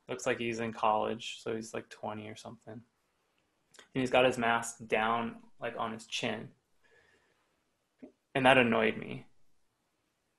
looks 0.08 0.26
like 0.26 0.38
he's 0.40 0.58
in 0.58 0.72
college, 0.72 1.38
so 1.40 1.54
he's 1.54 1.72
like 1.72 1.88
20 1.88 2.28
or 2.28 2.36
something 2.36 2.82
and 3.94 4.00
he's 4.00 4.10
got 4.10 4.24
his 4.24 4.38
mask 4.38 4.76
down 4.86 5.36
like 5.62 5.74
on 5.78 5.92
his 5.92 6.06
chin. 6.06 6.48
And 8.34 8.44
that 8.44 8.58
annoyed 8.58 8.96
me. 8.96 9.26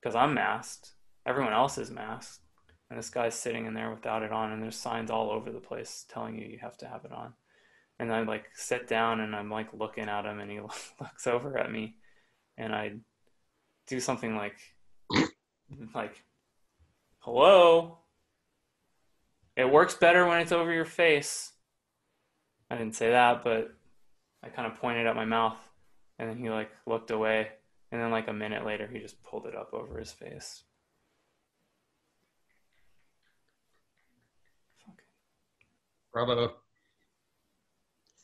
Because 0.01 0.15
i'm 0.15 0.33
masked. 0.33 0.91
Everyone 1.25 1.53
else 1.53 1.77
is 1.77 1.89
masked. 1.89 2.41
And 2.89 2.99
this 2.99 3.09
guy's 3.09 3.33
sitting 3.33 3.65
in 3.65 3.73
there 3.73 3.89
without 3.89 4.21
it 4.21 4.31
on 4.31 4.51
and 4.51 4.61
there's 4.61 4.75
signs 4.75 5.09
all 5.09 5.31
over 5.31 5.51
the 5.51 5.59
place 5.59 6.05
telling 6.09 6.37
you 6.37 6.45
you 6.45 6.59
have 6.61 6.77
to 6.77 6.87
have 6.87 7.05
it 7.05 7.11
on. 7.11 7.33
And 7.99 8.13
i 8.13 8.21
like 8.21 8.45
sit 8.53 8.87
down 8.87 9.21
and 9.21 9.35
i'm 9.35 9.49
like 9.49 9.73
looking 9.73 10.09
at 10.09 10.25
him 10.25 10.39
and 10.39 10.51
he 10.51 10.59
looks 10.99 11.25
over 11.25 11.57
at 11.57 11.71
me. 11.71 11.95
And 12.57 12.75
i 12.75 12.93
do 13.87 13.99
something 13.99 14.35
like 14.35 14.57
like 15.95 16.23
hello? 17.19 17.99
It 19.55 19.71
works 19.71 19.93
better 19.93 20.27
when 20.27 20.39
it's 20.39 20.51
over 20.51 20.73
your 20.73 20.85
face. 20.85 21.51
I 22.69 22.77
didn't 22.77 22.95
say 22.95 23.11
that, 23.11 23.43
but 23.43 23.71
I 24.43 24.49
kind 24.49 24.69
of 24.69 24.77
pointed 24.79 25.07
at 25.07 25.15
my 25.15 25.25
mouth, 25.25 25.57
and 26.19 26.29
then 26.29 26.37
he 26.37 26.49
like 26.49 26.69
looked 26.85 27.11
away, 27.11 27.47
and 27.91 28.01
then 28.01 28.11
like 28.11 28.27
a 28.27 28.33
minute 28.33 28.65
later, 28.65 28.87
he 28.91 28.99
just 28.99 29.23
pulled 29.23 29.45
it 29.45 29.55
up 29.55 29.73
over 29.73 29.97
his 29.97 30.11
face. 30.11 30.63
Fuck. 34.85 35.01
Bravo. 36.11 36.53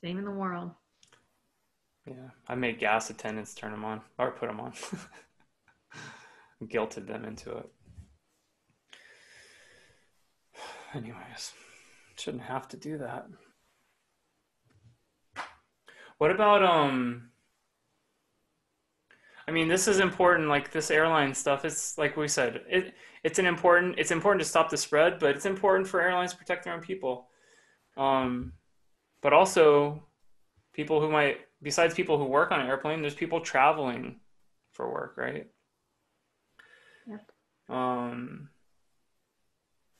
Same 0.01 0.17
in 0.17 0.25
the 0.25 0.31
world. 0.31 0.71
Yeah, 2.05 2.29
I 2.47 2.55
made 2.55 2.79
gas 2.79 3.09
attendants 3.09 3.53
turn 3.53 3.71
them 3.71 3.85
on 3.85 4.01
or 4.17 4.31
put 4.31 4.47
them 4.47 4.59
on. 4.59 4.73
Guilted 6.63 7.07
them 7.07 7.23
into 7.23 7.51
it. 7.51 7.69
Anyways, 10.93 11.53
shouldn't 12.17 12.43
have 12.43 12.67
to 12.69 12.77
do 12.77 12.97
that. 12.97 13.27
What 16.19 16.31
about 16.31 16.63
um 16.63 17.29
I 19.47 19.51
mean 19.51 19.67
this 19.67 19.87
is 19.87 19.99
important 19.99 20.47
like 20.49 20.69
this 20.71 20.91
airline 20.91 21.33
stuff 21.33 21.65
it's 21.65 21.97
like 21.97 22.15
we 22.17 22.27
said 22.27 22.61
it 22.69 22.93
it's 23.23 23.39
an 23.39 23.45
important 23.47 23.97
it's 23.97 24.11
important 24.11 24.41
to 24.43 24.47
stop 24.47 24.69
the 24.69 24.77
spread 24.77 25.17
but 25.17 25.35
it's 25.35 25.45
important 25.45 25.87
for 25.87 26.01
airlines 26.01 26.31
to 26.33 26.37
protect 26.37 26.65
their 26.65 26.73
own 26.73 26.81
people. 26.81 27.29
Um 27.97 28.53
but 29.21 29.33
also 29.33 30.03
people 30.73 30.99
who 31.01 31.09
might 31.09 31.37
besides 31.63 31.93
people 31.93 32.17
who 32.17 32.25
work 32.25 32.51
on 32.51 32.59
an 32.59 32.67
airplane 32.67 33.01
there's 33.01 33.15
people 33.15 33.39
traveling 33.41 34.19
for 34.73 34.91
work, 34.91 35.15
right? 35.17 35.47
Yep. 37.07 37.31
Um 37.69 38.49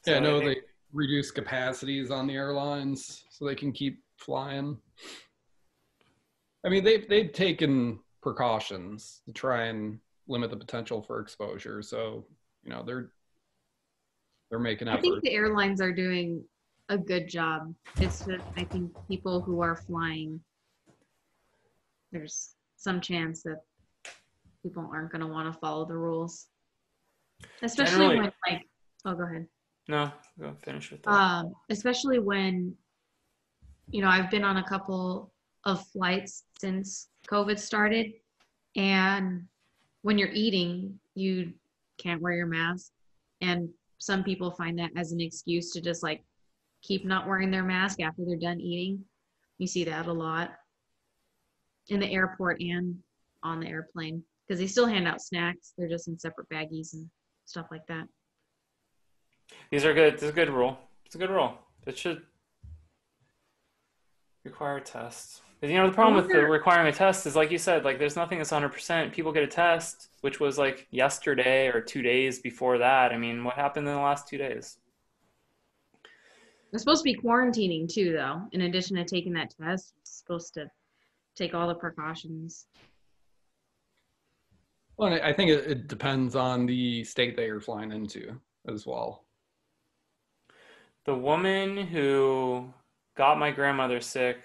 Yeah, 0.05 0.13
so 0.13 0.17
I 0.17 0.19
no, 0.19 0.39
think- 0.39 0.55
they 0.59 0.61
reduce 0.91 1.31
capacities 1.31 2.11
on 2.11 2.27
the 2.27 2.33
airlines 2.35 3.23
so 3.29 3.45
they 3.45 3.55
can 3.55 3.71
keep 3.71 4.03
flying. 4.17 4.77
I 6.65 6.69
mean, 6.69 6.83
they've 6.83 7.07
they've 7.07 7.31
taken 7.31 7.99
precautions 8.21 9.21
to 9.25 9.33
try 9.33 9.65
and 9.65 9.99
limit 10.27 10.49
the 10.49 10.57
potential 10.57 11.01
for 11.01 11.19
exposure. 11.19 11.81
So 11.81 12.25
you 12.63 12.69
know 12.69 12.83
they're 12.85 13.11
they're 14.49 14.59
making 14.59 14.87
I 14.87 14.99
think 14.99 15.21
the 15.21 15.33
airlines 15.33 15.81
are 15.81 15.91
doing 15.91 16.43
a 16.89 16.97
good 16.97 17.27
job. 17.27 17.73
It's 17.97 18.25
just 18.25 18.43
I 18.57 18.63
think 18.63 18.91
people 19.07 19.41
who 19.41 19.61
are 19.61 19.75
flying, 19.75 20.39
there's 22.11 22.55
some 22.75 22.99
chance 22.99 23.43
that 23.43 23.61
people 24.63 24.89
aren't 24.91 25.11
going 25.11 25.21
to 25.21 25.27
want 25.27 25.51
to 25.51 25.59
follow 25.59 25.85
the 25.85 25.95
rules, 25.95 26.47
especially 27.61 27.91
Generally- 27.91 28.17
when 28.17 28.31
like 28.49 28.61
oh 29.05 29.13
go 29.13 29.23
ahead. 29.23 29.47
No, 29.87 30.11
go 30.39 30.53
finish 30.61 30.91
with 30.91 31.01
that. 31.01 31.09
Um, 31.09 31.53
especially 31.71 32.19
when, 32.19 32.75
you 33.89 34.03
know, 34.03 34.07
I've 34.07 34.29
been 34.29 34.43
on 34.43 34.57
a 34.57 34.63
couple 34.63 35.33
of 35.65 35.85
flights 35.87 36.43
since 36.59 37.09
COVID 37.29 37.59
started, 37.59 38.13
and 38.75 39.45
when 40.01 40.17
you're 40.17 40.31
eating, 40.31 40.99
you 41.15 41.53
can't 41.97 42.21
wear 42.21 42.33
your 42.33 42.47
mask, 42.47 42.91
and 43.41 43.69
some 43.97 44.23
people 44.23 44.51
find 44.51 44.79
that 44.79 44.91
as 44.95 45.11
an 45.11 45.19
excuse 45.19 45.71
to 45.71 45.81
just 45.81 46.03
like 46.03 46.23
keep 46.81 47.05
not 47.05 47.27
wearing 47.27 47.51
their 47.51 47.63
mask 47.63 47.99
after 48.01 48.23
they're 48.25 48.37
done 48.37 48.59
eating. 48.59 49.03
You 49.57 49.67
see 49.67 49.83
that 49.83 50.07
a 50.07 50.13
lot 50.13 50.51
in 51.89 51.99
the 51.99 52.09
airport 52.09 52.61
and 52.61 52.97
on 53.43 53.59
the 53.59 53.67
airplane 53.67 54.23
because 54.47 54.59
they 54.59 54.67
still 54.67 54.87
hand 54.87 55.07
out 55.07 55.21
snacks. 55.21 55.73
They're 55.77 55.89
just 55.89 56.07
in 56.07 56.17
separate 56.17 56.49
baggies 56.49 56.93
and 56.93 57.09
stuff 57.45 57.67
like 57.71 57.85
that. 57.87 58.05
These 59.71 59.85
are 59.85 59.93
good. 59.93 60.15
This 60.15 60.23
is 60.23 60.29
a 60.29 60.33
good 60.33 60.49
rule. 60.49 60.77
It's 61.05 61.15
a 61.15 61.17
good 61.17 61.29
rule. 61.29 61.57
It 61.85 61.97
should 61.97 62.21
require 64.45 64.79
tests. 64.79 65.41
'Cause, 65.59 65.69
You 65.69 65.77
know, 65.77 65.87
the 65.87 65.93
problem 65.93 66.15
with 66.15 66.27
the 66.27 66.35
mm-hmm. 66.35 66.51
requiring 66.51 66.87
a 66.87 66.91
test 66.93 67.25
is, 67.25 67.35
like 67.35 67.51
you 67.51 67.57
said, 67.57 67.83
like 67.83 67.99
there's 67.99 68.15
nothing 68.15 68.37
that's 68.37 68.51
100%. 68.51 69.11
People 69.11 69.33
get 69.33 69.43
a 69.43 69.47
test, 69.47 70.09
which 70.21 70.39
was 70.39 70.57
like 70.57 70.87
yesterday 70.89 71.67
or 71.67 71.81
two 71.81 72.01
days 72.01 72.39
before 72.39 72.77
that. 72.77 73.11
I 73.11 73.17
mean, 73.17 73.43
what 73.43 73.55
happened 73.55 73.85
in 73.87 73.93
the 73.93 73.99
last 73.99 74.27
two 74.27 74.37
days? 74.37 74.77
They're 76.71 76.79
supposed 76.79 77.03
to 77.03 77.11
be 77.11 77.15
quarantining 77.15 77.91
too, 77.91 78.13
though. 78.13 78.43
In 78.53 78.61
addition 78.61 78.95
to 78.97 79.03
taking 79.03 79.33
that 79.33 79.53
test, 79.59 79.95
it's 79.99 80.11
supposed 80.11 80.53
to 80.53 80.69
take 81.35 81.53
all 81.53 81.67
the 81.67 81.75
precautions. 81.75 82.67
Well, 84.95 85.13
I 85.13 85.29
I 85.29 85.33
think 85.33 85.49
it, 85.49 85.69
it 85.69 85.87
depends 85.87 86.35
on 86.35 86.65
the 86.67 87.03
state 87.03 87.35
that 87.35 87.45
you're 87.45 87.59
flying 87.59 87.91
into 87.91 88.39
as 88.67 88.85
well. 88.85 89.25
The 91.05 91.15
woman 91.15 91.87
who 91.87 92.71
got 93.17 93.39
my 93.39 93.51
grandmother 93.51 93.99
sick, 93.99 94.37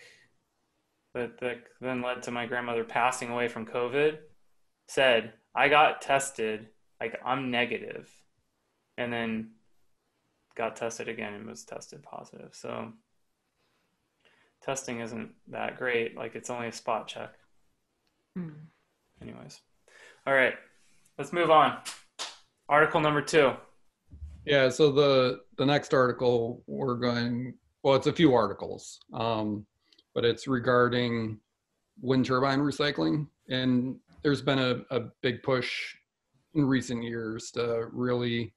that, 1.15 1.39
that 1.41 1.57
then 1.81 2.03
led 2.03 2.23
to 2.25 2.31
my 2.31 2.47
grandmother 2.47 2.85
passing 2.85 3.31
away 3.31 3.49
from 3.49 3.67
COVID, 3.67 4.19
said, 4.89 5.33
I 5.55 5.69
got 5.69 6.03
tested, 6.03 6.69
like 7.01 7.19
I'm 7.25 7.51
negative, 7.51 8.11
and 8.99 9.13
then 9.13 9.51
got 10.57 10.77
tested 10.77 11.09
again 11.09 11.35
and 11.35 11.47
was 11.47 11.65
tested 11.65 12.03
positive. 12.03 12.51
So 12.53 12.93
testing 14.63 15.01
isn't 15.01 15.31
that 15.49 15.77
great. 15.77 16.17
Like 16.17 16.35
it's 16.35 16.51
only 16.51 16.69
a 16.69 16.73
spot 16.73 17.09
check. 17.09 17.33
Hmm. 18.37 18.51
Anyways. 19.23 19.61
All 20.27 20.35
right, 20.35 20.55
let's 21.19 21.33
move 21.33 21.51
on. 21.51 21.77
Article 22.69 23.01
number 23.01 23.21
two. 23.21 23.53
Yeah, 24.47 24.69
so 24.71 24.91
the 24.91 25.41
the 25.59 25.67
next 25.67 25.95
article 25.95 26.63
we're 26.67 26.97
going 26.97 27.55
well, 27.83 27.95
it's 27.95 28.07
a 28.07 28.13
few 28.13 28.33
articles, 28.33 28.99
um, 29.13 29.67
but 30.15 30.25
it's 30.25 30.47
regarding 30.47 31.39
wind 32.01 32.27
turbine 32.27 32.61
recycling, 32.61 33.27
and 33.49 33.97
there's 34.23 34.43
been 34.43 34.59
a, 34.59 34.81
a 34.91 35.01
big 35.23 35.43
push 35.43 35.95
in 36.55 36.65
recent 36.65 37.03
years 37.03 37.51
to 37.53 37.89
really 37.93 38.53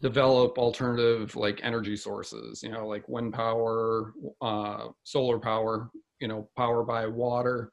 develop 0.00 0.58
alternative 0.58 1.36
like 1.36 1.60
energy 1.62 1.94
sources 1.94 2.60
you 2.60 2.68
know 2.68 2.88
like 2.88 3.08
wind 3.08 3.32
power 3.32 4.12
uh, 4.40 4.88
solar 5.04 5.38
power 5.38 5.92
you 6.22 6.28
know 6.28 6.48
power 6.56 6.82
by 6.84 7.06
water. 7.06 7.72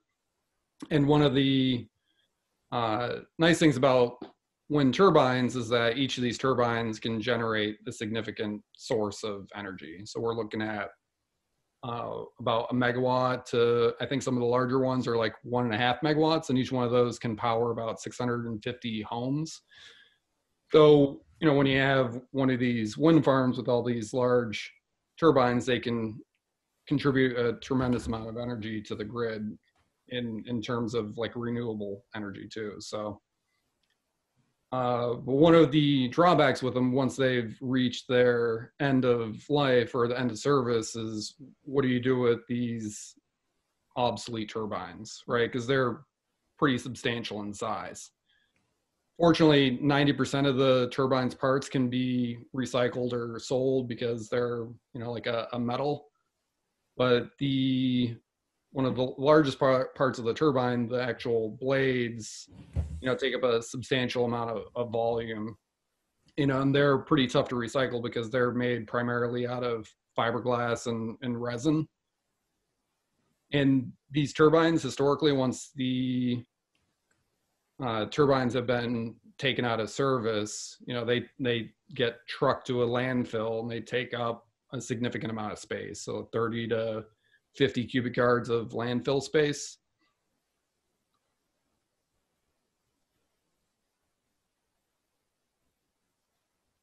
And 0.91 1.07
one 1.07 1.21
of 1.21 1.36
the 1.36 1.88
uh, 2.71 3.19
nice 3.38 3.59
things 3.59 3.77
about 3.77 4.17
wind 4.69 4.93
turbines 4.93 5.55
is 5.55 5.69
that 5.69 5.98
each 5.98 6.17
of 6.17 6.24
these 6.24 6.38
turbines 6.38 7.00
can 7.00 7.21
generate 7.21 7.77
a 7.88 7.91
significant 7.91 8.62
source 8.75 9.24
of 9.24 9.48
energy. 9.55 10.01
So 10.05 10.19
we're 10.19 10.36
looking 10.36 10.62
at 10.62 10.89
uh, 11.83 12.24
about 12.39 12.67
a 12.71 12.74
megawatt 12.74 13.45
to 13.45 13.93
i 14.01 14.05
think 14.05 14.21
some 14.21 14.36
of 14.36 14.41
the 14.41 14.45
larger 14.45 14.79
ones 14.79 15.07
are 15.07 15.15
like 15.15 15.33
one 15.43 15.65
and 15.65 15.74
a 15.74 15.77
half 15.77 16.01
megawatts 16.01 16.50
and 16.50 16.57
each 16.57 16.71
one 16.71 16.83
of 16.83 16.91
those 16.91 17.17
can 17.17 17.36
power 17.36 17.71
about 17.71 18.01
650 18.01 19.01
homes. 19.03 19.62
So 20.71 21.21
you 21.39 21.48
know 21.48 21.53
when 21.53 21.67
you 21.67 21.79
have 21.79 22.19
one 22.31 22.50
of 22.50 22.59
these 22.59 22.98
wind 22.98 23.24
farms 23.24 23.57
with 23.57 23.67
all 23.67 23.83
these 23.83 24.13
large 24.13 24.71
turbines 25.19 25.65
they 25.65 25.79
can 25.79 26.19
contribute 26.88 27.38
a 27.38 27.53
tremendous 27.59 28.07
amount 28.07 28.29
of 28.29 28.38
energy 28.38 28.81
to 28.81 28.95
the 28.95 29.05
grid 29.05 29.57
in 30.09 30.43
in 30.48 30.62
terms 30.62 30.93
of 30.93 31.17
like 31.17 31.31
renewable 31.36 32.03
energy 32.15 32.48
too 32.51 32.75
so 32.79 33.21
uh, 34.71 35.13
but 35.15 35.33
one 35.33 35.55
of 35.55 35.71
the 35.71 36.07
drawbacks 36.09 36.61
with 36.61 36.75
them 36.75 36.91
once 36.91 37.15
they've 37.15 37.57
reached 37.59 38.07
their 38.07 38.73
end 38.79 39.03
of 39.03 39.43
life 39.49 39.95
or 39.95 40.07
the 40.07 40.19
end 40.19 40.29
of 40.29 40.38
service 40.38 40.95
is 40.95 41.35
what 41.63 41.81
do 41.81 41.88
you 41.88 41.99
do 41.99 42.19
with 42.19 42.45
these 42.47 43.15
obsolete 43.95 44.49
turbines, 44.49 45.23
right? 45.27 45.51
Because 45.51 45.65
they're 45.65 46.01
pretty 46.59 46.77
substantial 46.77 47.41
in 47.41 47.53
size. 47.53 48.11
Fortunately, 49.17 49.79
90% 49.81 50.47
of 50.47 50.57
the 50.57 50.88
turbine's 50.91 51.35
parts 51.35 51.67
can 51.67 51.89
be 51.89 52.38
recycled 52.55 53.11
or 53.11 53.39
sold 53.39 53.88
because 53.88 54.29
they're, 54.29 54.67
you 54.93 55.01
know, 55.01 55.11
like 55.11 55.25
a, 55.25 55.47
a 55.51 55.59
metal. 55.59 56.05
But 56.95 57.31
the 57.39 58.15
one 58.71 58.85
of 58.85 58.95
the 58.95 59.13
largest 59.17 59.59
par- 59.59 59.89
parts 59.95 60.19
of 60.19 60.25
the 60.25 60.33
turbine, 60.33 60.88
the 60.88 61.01
actual 61.01 61.57
blades, 61.59 62.47
you 63.01 63.07
know, 63.07 63.15
take 63.15 63.35
up 63.35 63.43
a 63.43 63.61
substantial 63.61 64.25
amount 64.25 64.51
of, 64.51 64.63
of 64.75 64.91
volume. 64.91 65.55
You 66.38 66.47
know, 66.47 66.61
and 66.61 66.73
they're 66.73 66.99
pretty 66.99 67.27
tough 67.27 67.49
to 67.49 67.55
recycle 67.55 68.01
because 68.01 68.29
they're 68.29 68.53
made 68.53 68.88
primarily 68.88 69.47
out 69.47 69.63
of 69.63 69.89
fiberglass 70.17 70.88
and, 70.88 71.17
and 71.21 71.41
resin. 71.41 71.88
And 73.51 73.91
these 74.11 74.33
turbines, 74.33 74.81
historically, 74.81 75.31
once 75.31 75.71
the 75.75 76.43
uh, 77.83 78.05
turbines 78.05 78.53
have 78.53 78.67
been 78.67 79.15
taken 79.38 79.65
out 79.65 79.79
of 79.79 79.89
service, 79.89 80.77
you 80.85 80.93
know, 80.93 81.03
they 81.03 81.23
they 81.39 81.71
get 81.95 82.19
trucked 82.27 82.67
to 82.67 82.83
a 82.83 82.88
landfill 82.88 83.61
and 83.61 83.71
they 83.71 83.81
take 83.81 84.13
up 84.13 84.47
a 84.71 84.79
significant 84.79 85.31
amount 85.31 85.51
of 85.51 85.59
space. 85.59 86.01
So 86.01 86.29
30 86.31 86.67
to 86.69 87.05
50 87.56 87.86
cubic 87.86 88.15
yards 88.15 88.50
of 88.50 88.70
landfill 88.70 89.22
space. 89.22 89.77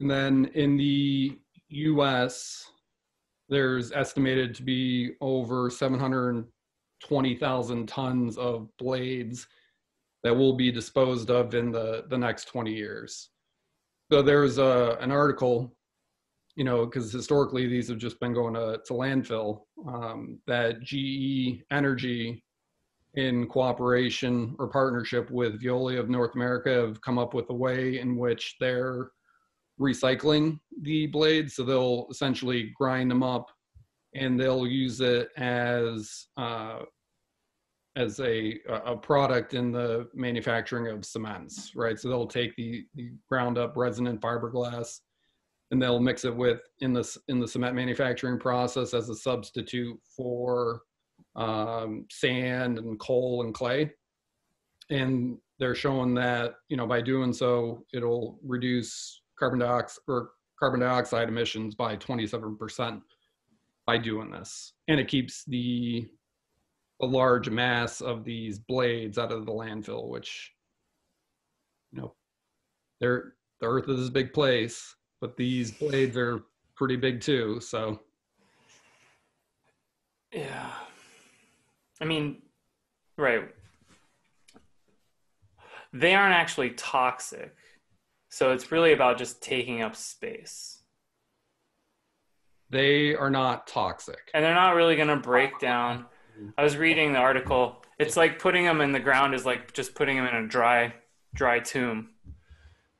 And 0.01 0.11
then 0.11 0.51
in 0.55 0.77
the 0.77 1.39
US, 1.69 2.71
there's 3.49 3.93
estimated 3.93 4.55
to 4.57 4.63
be 4.63 5.13
over 5.21 5.71
720,000 5.71 7.89
tons 7.89 8.37
of 8.37 8.69
blades 8.77 9.47
that 10.23 10.37
will 10.37 10.57
be 10.57 10.73
disposed 10.73 11.31
of 11.31 11.55
in 11.55 11.71
the, 11.71 12.05
the 12.09 12.19
next 12.19 12.47
20 12.47 12.73
years. 12.73 13.29
So 14.11 14.23
there's 14.23 14.59
a, 14.59 14.97
an 15.01 15.13
article 15.13 15.75
you 16.57 16.65
know, 16.65 16.87
because 16.87 17.13
historically 17.13 17.67
these 17.67 17.89
have 17.89 17.99
just 17.99 18.19
been 18.19 18.33
going 18.33 18.55
to, 18.55 18.81
to 18.87 18.93
landfill, 18.95 19.61
um, 19.87 20.39
that 20.47 20.81
GE 20.83 21.63
Energy, 21.71 22.43
in 23.17 23.47
cooperation 23.47 24.54
or 24.59 24.69
partnership 24.69 25.30
with 25.30 25.63
Veolia 25.63 25.99
of 25.99 26.11
North 26.11 26.35
America, 26.35 26.71
have 26.87 27.00
come 27.00 27.19
up 27.19 27.35
with 27.35 27.49
a 27.50 27.54
way 27.54 27.99
in 27.99 28.17
which 28.17 28.57
they're 28.61 29.11
recycling 29.80 30.59
the 30.83 31.07
blades. 31.07 31.57
So 31.57 31.65
they'll 31.65 32.07
essentially 32.11 32.73
grind 32.76 33.11
them 33.11 33.23
up 33.23 33.47
and 34.15 34.39
they'll 34.39 34.67
use 34.67 35.00
it 35.00 35.28
as 35.37 36.26
uh, 36.37 36.80
as 37.97 38.21
a 38.21 38.59
a 38.69 38.95
product 38.95 39.54
in 39.54 39.73
the 39.73 40.09
manufacturing 40.15 40.89
of 40.89 41.04
cements, 41.04 41.73
right? 41.75 41.99
So 41.99 42.09
they'll 42.09 42.26
take 42.26 42.54
the, 42.57 42.85
the 42.95 43.13
ground 43.30 43.57
up 43.57 43.76
resin 43.76 44.07
and 44.07 44.21
fiberglass 44.21 45.00
and 45.71 45.83
they'll 45.83 46.00
mix 46.00 46.25
it 46.25 46.35
with 46.35 46.61
in 46.81 46.93
the 46.93 47.19
in 47.29 47.41
the 47.41 47.49
cement 47.49 47.75
manufacturing 47.75 48.39
process 48.39 48.95
as 48.95 49.09
a 49.09 49.15
substitute 49.15 49.99
for 50.17 50.83
um, 51.35 52.07
sand 52.11 52.79
and 52.79 52.99
coal 52.99 53.43
and 53.43 53.55
clay. 53.55 53.93
And 54.91 55.39
they're 55.59 55.75
showing 55.75 56.15
that 56.15 56.55
you 56.69 56.76
know 56.76 56.87
by 56.87 57.00
doing 57.00 57.33
so 57.33 57.85
it'll 57.93 58.39
reduce 58.45 59.23
carbon 59.39 59.59
dioxide 59.59 60.02
or 60.09 60.31
carbon 60.59 60.81
dioxide 60.81 61.29
emissions 61.29 61.75
by 61.75 61.97
27% 61.97 63.00
by 63.87 63.99
doing 63.99 64.31
this. 64.31 64.73
And 64.89 64.99
it 64.99 65.09
keeps 65.09 65.45
the 65.45 66.07
a 67.02 67.07
large 67.07 67.50
mass 67.50 68.00
of 68.00 68.25
these 68.25 68.59
blades 68.59 69.19
out 69.19 69.31
of 69.31 69.45
the 69.45 69.52
landfill 69.52 70.09
which 70.09 70.50
you 71.93 72.00
know 72.00 72.15
they're 73.00 73.35
the 73.61 73.67
earth 73.67 73.89
is 73.91 74.09
a 74.09 74.13
big 74.13 74.33
place 74.33 74.96
but 75.21 75.37
these 75.37 75.71
blades 75.71 76.17
are 76.17 76.43
pretty 76.75 76.97
big 76.97 77.21
too. 77.21 77.61
So 77.61 78.00
yeah, 80.33 80.71
I 82.00 82.05
mean, 82.05 82.43
right. 83.17 83.49
They 85.93 86.15
aren't 86.15 86.35
actually 86.35 86.71
toxic, 86.71 87.55
so 88.29 88.52
it's 88.52 88.71
really 88.71 88.93
about 88.93 89.17
just 89.17 89.43
taking 89.43 89.83
up 89.83 89.97
space. 89.97 90.83
They 92.69 93.15
are 93.15 93.31
not 93.31 93.67
toxic, 93.67 94.31
and 94.35 94.45
they're 94.45 94.52
not 94.52 94.75
really 94.75 94.97
going 94.97 95.09
to 95.09 95.17
break 95.17 95.59
down. 95.59 96.07
I 96.59 96.65
was 96.65 96.76
reading 96.76 97.13
the 97.13 97.19
article. 97.19 97.83
It's 97.99 98.17
like 98.17 98.39
putting 98.39 98.65
them 98.65 98.83
in 98.83 98.93
the 98.93 99.00
ground 99.00 99.35
is 99.35 99.47
like 99.47 99.73
just 99.73 99.95
putting 99.95 100.17
them 100.17 100.26
in 100.26 100.35
a 100.35 100.47
dry, 100.47 100.93
dry 101.35 101.61
tomb 101.61 102.11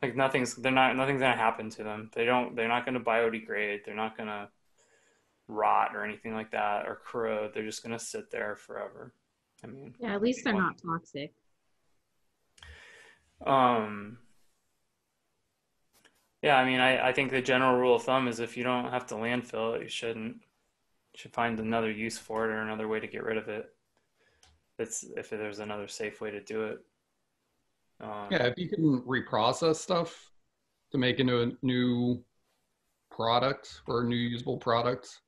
like 0.03 0.17
nothing's 0.17 0.55
they're 0.57 0.73
not 0.73 0.97
nothing's 0.97 1.21
gonna 1.21 1.37
happen 1.37 1.71
to 1.71 1.83
them. 1.83 2.11
They 2.15 2.25
don't 2.25 2.55
they're 2.55 2.69
not 2.69 2.85
gonna 2.85 3.01
biodegrade. 3.01 3.85
They're 3.85 3.95
not 3.95 4.17
gonna 4.17 4.49
rot 5.49 5.95
or 5.95 6.05
anything 6.05 6.35
like 6.35 6.51
that 6.51 6.87
or 6.87 7.01
corrode. 7.05 7.55
They're 7.55 7.65
just 7.65 7.83
gonna 7.83 7.99
sit 7.99 8.31
there 8.31 8.57
forever. 8.57 9.13
I 9.65 9.69
mean 9.69 9.95
Yeah, 9.99 10.15
at 10.15 10.23
least 10.23 10.45
they're 10.45 10.53
not 10.53 10.79
toxic. 10.79 11.33
Um 13.45 14.19
yeah, 16.43 16.57
I 16.57 16.67
mean 16.67 16.81
I, 16.81 17.09
I 17.09 17.13
think 17.13 17.31
the 17.31 17.41
general 17.41 17.79
rule 17.79 17.97
of 17.97 18.03
thumb 18.03 18.29
is 18.29 18.39
if 18.39 18.57
you 18.57 18.65
don't 18.65 18.91
have 18.91 19.07
to 19.07 19.15
landfill 19.15 19.77
it, 19.77 19.83
you 19.83 19.89
shouldn't. 19.89 20.37
You 20.37 21.19
should 21.19 21.33
find 21.33 21.59
another 21.59 21.91
use 21.91 22.19
for 22.19 22.45
it 22.45 22.53
or 22.53 22.61
another 22.61 22.87
way 22.87 23.01
to 23.01 23.07
get 23.07 23.25
rid 23.25 23.39
of 23.39 23.49
it. 23.49 23.73
It's 24.79 25.05
if 25.17 25.31
there's 25.31 25.61
another 25.61 25.89
safe 25.89 26.21
way 26.21 26.31
to 26.31 26.41
do 26.43 26.65
it. 26.65 26.81
Um, 28.01 28.29
yeah, 28.31 28.45
if 28.45 28.59
you 28.59 28.69
can 28.69 29.01
reprocess 29.03 29.77
stuff 29.77 30.31
to 30.93 30.99
make 30.99 31.19
into 31.19 31.43
a 31.43 31.53
new 31.63 32.23
product 33.11 33.81
or 33.87 34.03
a 34.03 34.05
new 34.05 34.17
usable 34.17 34.59
product, 34.59 35.21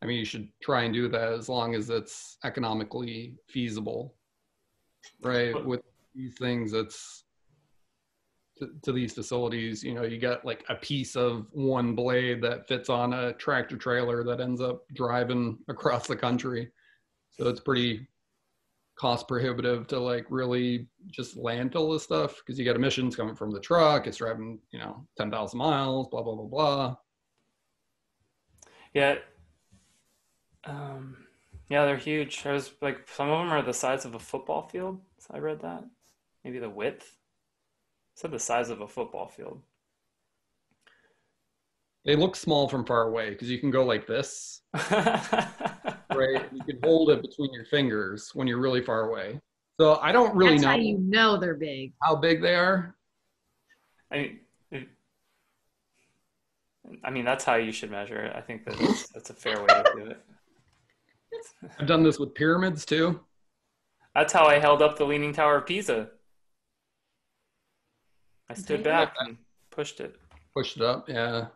I 0.00 0.06
mean, 0.06 0.18
you 0.18 0.24
should 0.24 0.48
try 0.62 0.82
and 0.84 0.94
do 0.94 1.08
that 1.08 1.32
as 1.32 1.48
long 1.48 1.74
as 1.74 1.90
it's 1.90 2.38
economically 2.44 3.34
feasible, 3.48 4.14
right? 5.22 5.64
With 5.64 5.80
these 6.14 6.36
things, 6.38 6.72
it's 6.72 7.24
to, 8.58 8.70
to, 8.82 8.92
these 8.92 9.12
facilities, 9.12 9.82
you 9.82 9.94
know, 9.94 10.04
you 10.04 10.18
got 10.18 10.44
like 10.44 10.64
a 10.68 10.76
piece 10.76 11.16
of 11.16 11.46
one 11.50 11.94
blade 11.94 12.40
that 12.42 12.68
fits 12.68 12.88
on 12.88 13.12
a 13.12 13.32
tractor 13.34 13.76
trailer 13.76 14.22
that 14.24 14.40
ends 14.40 14.60
up 14.60 14.82
driving 14.94 15.58
across 15.68 16.06
the 16.06 16.16
country. 16.16 16.70
So 17.30 17.48
it's 17.48 17.60
pretty 17.60 18.06
cost 18.98 19.28
prohibitive 19.28 19.86
to 19.86 19.98
like 19.98 20.26
really 20.28 20.88
just 21.10 21.36
land 21.36 21.72
landfill 21.72 21.94
this 21.94 22.02
stuff 22.02 22.36
because 22.38 22.58
you 22.58 22.64
got 22.64 22.76
emissions 22.76 23.16
coming 23.16 23.34
from 23.34 23.50
the 23.50 23.60
truck. 23.60 24.06
It's 24.06 24.18
driving, 24.18 24.58
you 24.70 24.78
know, 24.78 25.06
10,000 25.16 25.58
miles, 25.58 26.08
blah, 26.08 26.22
blah, 26.22 26.34
blah, 26.34 26.44
blah. 26.44 26.96
Yeah. 28.94 29.16
Um, 30.64 31.16
yeah, 31.68 31.84
they're 31.84 31.96
huge. 31.96 32.44
I 32.44 32.52
was 32.52 32.72
like, 32.80 33.08
some 33.08 33.30
of 33.30 33.38
them 33.38 33.52
are 33.52 33.62
the 33.62 33.74
size 33.74 34.04
of 34.04 34.14
a 34.14 34.18
football 34.18 34.68
field. 34.68 35.00
So 35.18 35.34
I 35.34 35.38
read 35.38 35.60
that. 35.60 35.84
Maybe 36.44 36.58
the 36.58 36.70
width. 36.70 37.02
It 37.02 38.20
said 38.20 38.30
the 38.30 38.38
size 38.38 38.70
of 38.70 38.80
a 38.80 38.88
football 38.88 39.28
field. 39.28 39.62
They 42.08 42.16
look 42.16 42.36
small 42.36 42.66
from 42.70 42.86
far 42.86 43.02
away 43.02 43.28
because 43.28 43.50
you 43.50 43.58
can 43.58 43.70
go 43.70 43.84
like 43.84 44.06
this. 44.06 44.62
right? 44.72 46.42
You 46.50 46.64
can 46.66 46.78
hold 46.82 47.10
it 47.10 47.20
between 47.20 47.52
your 47.52 47.66
fingers 47.66 48.30
when 48.32 48.46
you're 48.48 48.60
really 48.62 48.80
far 48.80 49.10
away. 49.10 49.38
So 49.78 49.96
I 49.96 50.10
don't 50.10 50.34
really 50.34 50.52
That's 50.52 50.62
know 50.62 50.68
how 50.70 50.76
you 50.76 50.96
know 50.96 51.36
they're 51.36 51.54
big. 51.54 51.92
How 52.02 52.16
big 52.16 52.40
they 52.40 52.54
are. 52.54 52.96
I 54.10 54.16
mean, 54.72 54.86
I 57.04 57.10
mean 57.10 57.26
that's 57.26 57.44
how 57.44 57.56
you 57.56 57.72
should 57.72 57.90
measure 57.90 58.24
it. 58.24 58.34
I 58.34 58.40
think 58.40 58.64
that's 58.64 59.08
that's 59.08 59.28
a 59.28 59.34
fair 59.34 59.60
way 59.60 59.66
to 59.66 59.84
do 59.94 60.06
it. 60.06 60.24
I've 61.78 61.86
done 61.86 62.02
this 62.02 62.18
with 62.18 62.34
pyramids 62.34 62.86
too. 62.86 63.20
That's 64.14 64.32
how 64.32 64.46
I 64.46 64.58
held 64.58 64.80
up 64.80 64.96
the 64.96 65.04
Leaning 65.04 65.34
Tower 65.34 65.56
of 65.56 65.66
Pisa. 65.66 66.08
I 68.48 68.54
stood 68.54 68.80
Okay. 68.80 68.88
back 68.88 69.12
and 69.20 69.36
pushed 69.70 70.00
it. 70.00 70.16
Pushed 70.56 70.78
it 70.78 70.82
up. 70.82 71.06
Yeah. 71.06 71.48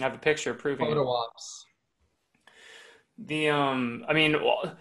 I 0.00 0.04
have 0.04 0.14
a 0.14 0.18
picture 0.18 0.54
proving 0.54 0.86
it. 0.86 0.90
Photo 0.90 1.08
ops. 1.08 1.66
The 3.18 3.50
um, 3.50 4.04
I 4.08 4.12
mean, 4.12 4.36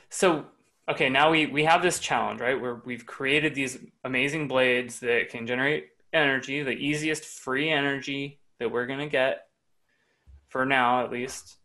so 0.10 0.46
okay, 0.90 1.10
now 1.10 1.32
we 1.32 1.48
we 1.48 1.64
have 1.64 1.82
this 1.82 2.00
challenge, 2.00 2.40
right? 2.40 2.60
Where 2.60 2.82
we've 2.86 3.06
created 3.06 3.56
these 3.56 3.80
amazing 4.04 4.48
blades 4.48 5.00
that 5.00 5.30
can 5.30 5.48
generate 5.48 5.90
energy, 6.14 6.62
the 6.62 6.72
easiest 6.72 7.26
free 7.26 7.70
energy 7.70 8.40
that 8.60 8.72
we're 8.72 8.86
gonna 8.86 9.10
get 9.10 9.48
for 10.50 10.66
now, 10.66 11.04
at 11.04 11.12
least. 11.12 11.58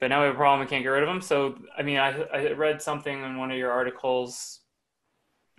But 0.00 0.08
now 0.08 0.20
we 0.20 0.26
have 0.26 0.34
a 0.34 0.38
problem; 0.38 0.66
we 0.66 0.70
can't 0.70 0.84
get 0.84 0.90
rid 0.90 1.02
of 1.02 1.08
them. 1.08 1.20
So, 1.20 1.58
I 1.76 1.82
mean, 1.82 1.98
I 1.98 2.22
I 2.32 2.52
read 2.52 2.80
something 2.80 3.22
in 3.22 3.38
one 3.38 3.50
of 3.50 3.58
your 3.58 3.72
articles 3.72 4.60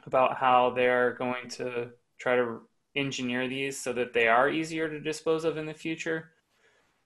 about 0.06 0.38
how 0.38 0.70
they're 0.70 1.14
going 1.14 1.50
to 1.50 1.90
try 2.18 2.36
to 2.38 2.62
engineer 2.96 3.48
these 3.48 3.80
so 3.80 3.92
that 3.94 4.14
they 4.14 4.28
are 4.28 4.50
easier 4.50 4.88
to 4.90 5.00
dispose 5.00 5.44
of 5.44 5.58
in 5.58 5.66
the 5.66 5.74
future. 5.74 6.32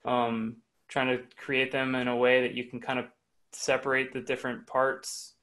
Um, 0.07 0.57
trying 0.87 1.17
to 1.17 1.23
create 1.35 1.71
them 1.71 1.95
in 1.95 2.07
a 2.07 2.15
way 2.15 2.41
that 2.41 2.53
you 2.53 2.63
can 2.63 2.79
kind 2.79 2.97
of 2.97 3.05
separate 3.51 4.13
the 4.13 4.21
different 4.21 4.65
parts 4.67 5.33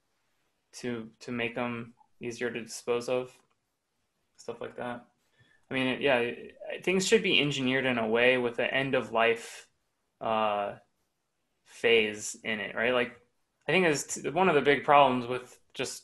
to 0.73 1.09
to 1.19 1.31
make 1.31 1.55
them 1.55 1.93
easier 2.19 2.51
to 2.51 2.61
dispose 2.61 3.07
of 3.09 3.31
stuff 4.37 4.61
like 4.61 4.75
that. 4.77 5.05
I 5.69 5.73
mean 5.73 6.01
yeah 6.01 6.31
things 6.83 7.07
should 7.07 7.23
be 7.23 7.39
engineered 7.39 7.85
in 7.85 7.97
a 7.97 8.07
way 8.07 8.37
with 8.37 8.59
an 8.59 8.69
end 8.71 8.95
of 8.95 9.11
life 9.11 9.67
uh, 10.21 10.73
phase 11.65 12.35
in 12.43 12.59
it 12.59 12.75
right? 12.75 12.93
Like 12.93 13.19
i 13.67 13.71
think 13.71 13.85
is 13.85 14.27
one 14.33 14.49
of 14.49 14.55
the 14.55 14.61
big 14.61 14.83
problems 14.83 15.27
with 15.27 15.59
just 15.73 16.03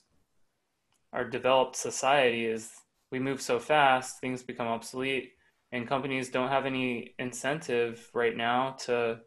our 1.13 1.23
developed 1.23 1.75
society 1.75 2.45
is 2.45 2.71
we 3.11 3.19
move 3.19 3.41
so 3.41 3.59
fast 3.59 4.19
things 4.19 4.41
become 4.41 4.67
obsolete 4.67 5.33
and 5.71 5.87
companies 5.87 6.29
don't 6.29 6.49
have 6.49 6.65
any 6.65 7.15
incentive 7.19 8.09
right 8.13 8.35
now 8.35 8.71
to 8.85 9.19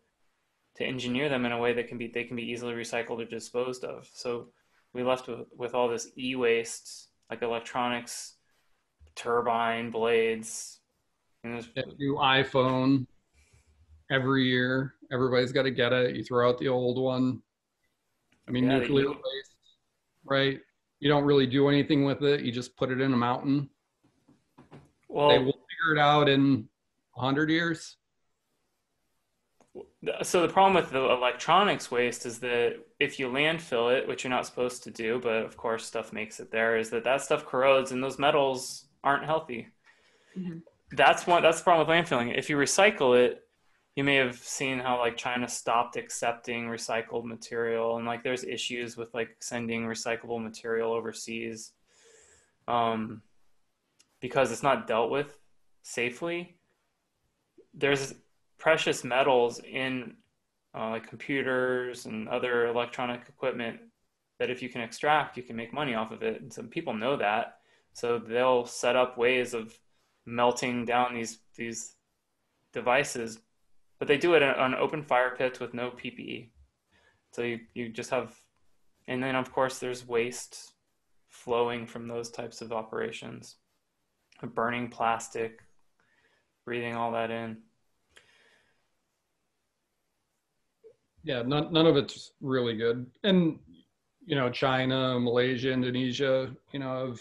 to 0.77 0.85
engineer 0.85 1.29
them 1.29 1.47
in 1.47 1.53
a 1.53 1.59
way 1.59 1.73
that 1.73 1.89
can 1.89 1.99
be 1.99 2.09
they 2.09 2.25
can 2.25 2.37
be 2.37 2.43
easily 2.43 2.75
recycled 2.75 3.21
or 3.21 3.25
disposed 3.25 3.85
of. 3.85 4.09
So 4.13 4.49
we 4.93 5.03
left 5.03 5.29
with, 5.29 5.47
with 5.57 5.75
all 5.75 5.89
this 5.89 6.09
e-waste 6.19 7.09
like 7.31 7.43
electronics, 7.43 8.35
turbine 9.15 9.91
blades. 9.91 10.81
And 11.43 11.67
Yeah, 11.75 11.83
New 11.99 12.17
iPhone 12.17 13.07
every 14.11 14.45
year. 14.45 14.95
Everybody's 15.13 15.53
got 15.53 15.63
to 15.63 15.71
get 15.71 15.93
it. 15.93 16.17
You 16.17 16.25
throw 16.25 16.49
out 16.49 16.59
the 16.59 16.69
old 16.69 16.99
one. 16.99 17.41
I 18.49 18.51
mean, 18.51 18.65
Yeah, 18.65 18.79
nuclear 18.81 19.09
waste, 19.09 19.57
right? 20.25 20.61
You 21.01 21.09
don't 21.09 21.25
really 21.25 21.47
do 21.47 21.69
anything 21.69 22.05
with 22.05 22.23
it. 22.23 22.43
You 22.43 22.53
just 22.53 22.77
put 22.77 22.91
it 22.91 23.01
in 23.01 23.13
a 23.13 23.17
mountain. 23.17 23.69
well, 25.09 25.29
they 25.29 25.39
will 25.39 25.64
figure 25.85 25.97
it 25.97 26.01
out 26.01 26.29
in 26.29 26.69
100 27.13 27.51
years. 27.51 27.97
so 30.23 30.43
the 30.43 30.53
problem 30.53 30.75
with 30.75 30.91
the 30.91 31.11
electronics 31.11 31.91
waste 31.91 32.27
is 32.27 32.39
that 32.39 32.77
if 33.01 33.19
you 33.19 33.29
landfill 33.29 33.97
it, 33.97 34.07
which 34.07 34.23
you're 34.23 34.31
not 34.31 34.47
supposed 34.47 34.83
to 34.85 34.91
do, 34.91 35.19
but 35.21 35.45
of 35.45 35.57
course 35.57 35.85
stuff 35.85 36.13
makes 36.13 36.41
it 36.41 36.51
there, 36.51 36.77
is 36.77 36.91
that 36.91 37.05
that 37.05 37.23
stuff 37.23 37.45
corrodes 37.45 37.91
and 37.91 38.03
those 38.03 38.19
metals 38.19 38.87
aren't 39.03 39.25
healthy. 39.25 39.69
Mhm. 40.37 40.63
That's 40.93 41.27
one. 41.27 41.43
That's 41.43 41.59
the 41.59 41.65
problem 41.65 41.87
with 41.87 41.97
landfilling. 41.97 42.37
If 42.37 42.49
you 42.49 42.57
recycle 42.57 43.19
it, 43.19 43.43
you 43.97 44.05
may 44.05 44.17
have 44.17 44.37
seen 44.37 44.79
how 44.79 44.99
like 44.99 45.17
China 45.17 45.49
stopped 45.49 45.97
accepting 45.97 46.69
recycled 46.69 47.25
material, 47.25 47.97
and 47.97 48.07
like 48.07 48.23
there's 48.23 48.45
issues 48.45 48.97
with 48.97 49.13
like 49.15 49.37
sending 49.41 49.87
recyclable 49.87 50.43
material 50.43 50.93
overseas, 50.93 51.73
um, 52.69 53.23
because 54.21 54.53
it's 54.53 54.63
not 54.63 54.87
dealt 54.87 55.11
with 55.11 55.37
safely. 55.85 56.57
There's 57.75 58.15
precious 58.59 59.05
metals 59.05 59.61
in 59.61 60.15
uh, 60.77 60.91
like 60.91 61.07
computers 61.07 62.07
and 62.07 62.29
other 62.29 62.67
electronic 62.67 63.29
equipment 63.29 63.79
that 64.41 64.51
if 64.51 64.61
you 64.61 64.69
can 64.69 64.81
extract, 64.81 65.37
you 65.37 65.43
can 65.45 65.55
make 65.55 65.73
money 65.73 65.95
off 65.95 66.11
of 66.11 66.23
it. 66.23 66.41
And 66.41 66.53
some 66.53 66.67
people 66.67 66.95
know 66.95 67.17
that, 67.17 67.59
so 67.93 68.19
they'll 68.19 68.67
set 68.67 68.97
up 68.97 69.17
ways 69.17 69.55
of 69.55 69.79
melting 70.27 70.85
down 70.85 71.15
these 71.15 71.39
these 71.57 71.95
devices, 72.73 73.39
but 73.99 74.09
they 74.09 74.17
do 74.17 74.35
it 74.35 74.43
on 74.43 74.75
open 74.75 75.03
fire 75.03 75.35
pits 75.37 75.61
with 75.61 75.75
no 75.75 75.91
PPE. 75.91 76.49
So 77.31 77.43
you, 77.43 77.61
you 77.75 77.89
just 77.89 78.11
have, 78.11 78.35
and 79.07 79.23
then 79.23 79.37
of 79.37 79.53
course 79.53 79.79
there's 79.79 80.09
waste 80.09 80.73
flowing 81.29 81.87
from 81.87 82.09
those 82.09 82.31
types 82.31 82.61
of 82.61 82.73
operations, 82.73 83.57
burning 84.55 84.89
plastic, 84.89 85.61
breathing 86.65 86.95
all 86.95 87.13
that 87.13 87.31
in. 87.31 87.59
Yeah, 91.23 91.43
none, 91.43 91.73
none 91.73 91.87
of 91.87 91.97
it's 91.97 92.33
really 92.41 92.77
good. 92.77 93.07
And, 93.23 93.59
you 94.27 94.37
know, 94.37 94.51
China, 94.51 95.19
Malaysia, 95.19 95.73
Indonesia, 95.73 96.55
you 96.73 96.79
know, 96.81 97.09
have 97.09 97.21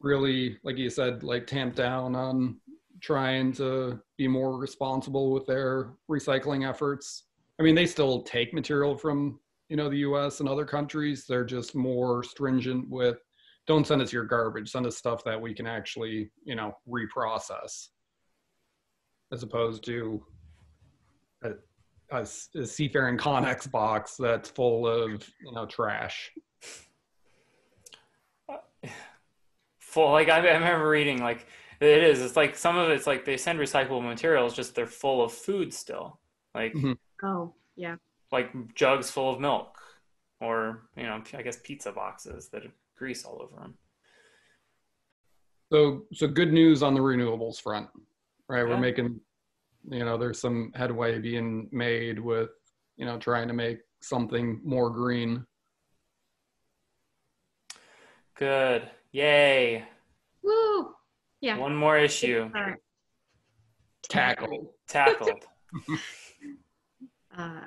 really, 0.00 0.58
like 0.62 0.78
you 0.78 0.88
said, 0.90 1.22
like 1.22 1.46
tamped 1.46 1.76
down 1.76 2.14
on 2.14 2.56
trying 3.00 3.52
to 3.52 4.00
be 4.16 4.26
more 4.26 4.58
responsible 4.58 5.32
with 5.32 5.46
their 5.46 5.90
recycling 6.10 6.68
efforts. 6.68 7.24
I 7.60 7.62
mean, 7.62 7.74
they 7.74 7.86
still 7.86 8.22
take 8.22 8.54
material 8.54 8.96
from, 8.96 9.38
you 9.68 9.76
know, 9.76 9.88
the 9.88 9.98
US 9.98 10.40
and 10.40 10.48
other 10.48 10.64
countries. 10.64 11.26
They're 11.26 11.44
just 11.44 11.74
more 11.74 12.22
stringent 12.22 12.88
with 12.88 13.18
don't 13.66 13.86
send 13.86 14.00
us 14.00 14.12
your 14.12 14.24
garbage, 14.24 14.70
send 14.70 14.86
us 14.86 14.96
stuff 14.96 15.22
that 15.24 15.38
we 15.38 15.52
can 15.52 15.66
actually, 15.66 16.30
you 16.42 16.54
know, 16.54 16.74
reprocess. 16.88 17.88
As 19.32 19.42
opposed 19.42 19.84
to 19.84 20.24
a, 21.42 21.50
a, 22.10 22.20
a 22.20 22.26
seafaring 22.66 23.18
Connex 23.18 23.70
box 23.70 24.16
that's 24.16 24.48
full 24.48 24.86
of, 24.86 25.28
you 25.44 25.52
know, 25.52 25.66
trash. 25.66 26.30
full 29.80 30.12
like 30.12 30.28
I, 30.28 30.36
I 30.38 30.52
remember 30.54 30.88
reading 30.88 31.18
like 31.22 31.46
it 31.80 32.02
is 32.02 32.20
it's 32.20 32.36
like 32.36 32.56
some 32.56 32.76
of 32.76 32.90
it's 32.90 33.06
like 33.06 33.24
they 33.24 33.36
send 33.38 33.58
recyclable 33.58 34.02
materials 34.02 34.54
just 34.54 34.74
they're 34.74 34.86
full 34.86 35.22
of 35.24 35.32
food 35.32 35.72
still 35.72 36.20
like 36.54 36.74
Mhm. 36.74 36.96
Oh, 37.24 37.54
yeah. 37.74 37.96
like 38.30 38.50
jugs 38.74 39.10
full 39.10 39.32
of 39.32 39.40
milk 39.40 39.78
or 40.42 40.88
you 40.96 41.04
know 41.04 41.22
i 41.34 41.42
guess 41.42 41.58
pizza 41.64 41.90
boxes 41.90 42.48
that 42.50 42.64
have 42.64 42.72
grease 42.98 43.24
all 43.24 43.40
over 43.42 43.56
them 43.62 43.74
So, 45.72 46.02
so 46.12 46.26
good 46.28 46.52
news 46.52 46.82
on 46.82 46.92
the 46.94 47.00
renewables 47.00 47.60
front, 47.60 47.88
right? 48.48 48.60
Yeah. 48.60 48.64
We're 48.74 48.78
making, 48.80 49.20
you 49.90 50.04
know, 50.04 50.16
there's 50.16 50.40
some 50.40 50.72
headway 50.74 51.18
being 51.18 51.68
made 51.72 52.18
with, 52.18 52.50
you 52.96 53.04
know, 53.04 53.18
trying 53.18 53.48
to 53.48 53.54
make 53.54 53.78
something 54.00 54.60
more 54.64 54.90
green. 54.90 55.44
good 58.38 58.88
yay 59.10 59.84
Woo! 60.44 60.94
Yeah. 61.40 61.58
one 61.58 61.74
more 61.74 61.98
issue 61.98 62.48
All 62.54 62.62
right. 62.62 62.76
Tackled. 64.08 64.68
tackled 64.86 65.44
Uh, 67.36 67.60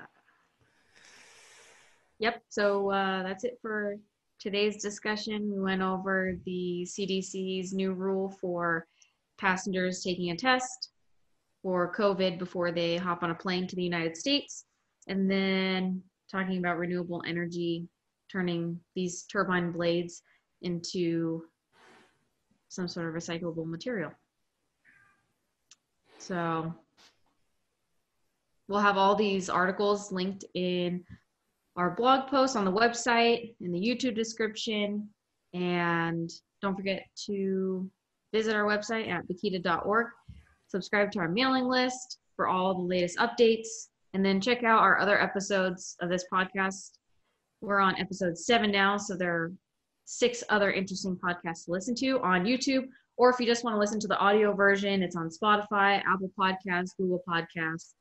yep. 2.20 2.42
So 2.50 2.92
uh, 2.92 3.24
that's 3.24 3.44
it 3.46 3.58
for 3.62 3.98
today's 4.38 4.82
discussion. 4.82 5.50
We 5.50 5.62
went 5.62 5.82
over 5.82 6.36
the 6.46 6.86
CDC's 6.86 7.72
new 7.74 7.94
rule 7.94 8.30
for 8.42 8.88
passengers 9.42 10.04
taking 10.04 10.30
a 10.30 10.36
test 10.36 10.92
for 11.64 11.94
COVID 11.94 12.38
before 12.38 12.72
they 12.72 12.96
hop 12.96 13.24
on 13.24 13.32
a 13.32 13.36
plane 13.36 13.68
to 13.68 13.76
the 13.76 13.84
United 13.84 14.16
States, 14.16 14.66
and 15.08 15.30
then 15.30 16.02
talking 16.32 16.60
about 16.60 16.78
renewable 16.78 17.24
energy, 17.28 17.88
turning 18.32 18.80
these 18.96 19.24
turbine 19.24 19.72
blades 19.72 20.22
into 20.62 21.44
some 22.70 22.88
sort 22.88 23.08
of 23.08 23.16
recyclable 23.16 23.66
material. 23.66 24.12
So 26.20 26.74
we'll 28.68 28.80
have 28.80 28.98
all 28.98 29.16
these 29.16 29.50
articles 29.50 30.12
linked 30.12 30.46
in 30.54 31.04
our 31.76 31.90
blog 31.90 32.30
post 32.30 32.56
on 32.56 32.64
the 32.64 32.72
website, 32.72 33.56
in 33.60 33.72
the 33.72 33.80
YouTube 33.80 34.16
description, 34.16 35.10
and 35.54 36.30
don't 36.62 36.76
forget 36.76 37.08
to 37.26 37.90
visit 38.34 38.56
our 38.56 38.66
website 38.66 39.10
at 39.10 39.28
bakita.org. 39.28 40.08
Subscribe 40.68 41.12
to 41.12 41.20
our 41.20 41.28
mailing 41.28 41.66
list 41.66 42.20
for 42.36 42.48
all 42.48 42.74
the 42.74 42.82
latest 42.82 43.18
updates, 43.18 43.68
and 44.14 44.26
then 44.26 44.40
check 44.42 44.64
out 44.64 44.80
our 44.80 45.00
other 45.00 45.22
episodes 45.22 45.96
of 46.02 46.10
this 46.10 46.26
podcast. 46.34 46.92
We're 47.62 47.80
on 47.80 48.00
episode 48.00 48.38
seven 48.38 48.72
now, 48.72 48.98
so 48.98 49.16
there 49.16 49.34
are 49.36 49.52
six 50.06 50.44
other 50.50 50.72
interesting 50.72 51.16
podcasts 51.18 51.66
to 51.66 51.72
listen 51.72 51.96
to 51.96 52.20
on 52.22 52.44
YouTube 52.44 52.88
Or 53.18 53.30
if 53.30 53.40
you 53.40 53.46
just 53.46 53.64
want 53.64 53.76
to 53.76 53.80
listen 53.80 54.00
to 54.00 54.08
the 54.08 54.18
audio 54.18 54.54
version, 54.54 55.04
it's 55.04 55.16
on 55.16 55.30
Spotify, 55.30 56.02
Apple 56.08 56.32
Podcasts, 56.40 56.92
Google 56.98 57.22
Podcasts, 57.28 57.94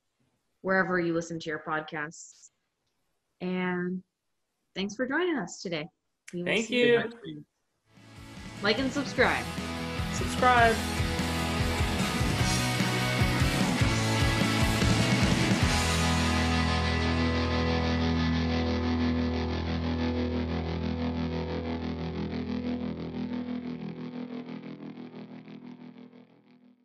wherever 0.62 0.98
you 0.98 1.12
listen 1.12 1.38
to 1.38 1.50
your 1.50 1.62
podcasts. 1.66 2.48
And 3.40 4.02
thanks 4.74 4.94
for 4.94 5.06
joining 5.06 5.36
us 5.36 5.60
today. 5.60 5.88
Thank 6.44 6.70
you. 6.70 7.10
Like 8.62 8.78
and 8.78 8.92
subscribe. 8.92 9.44
Subscribe. 10.20 10.99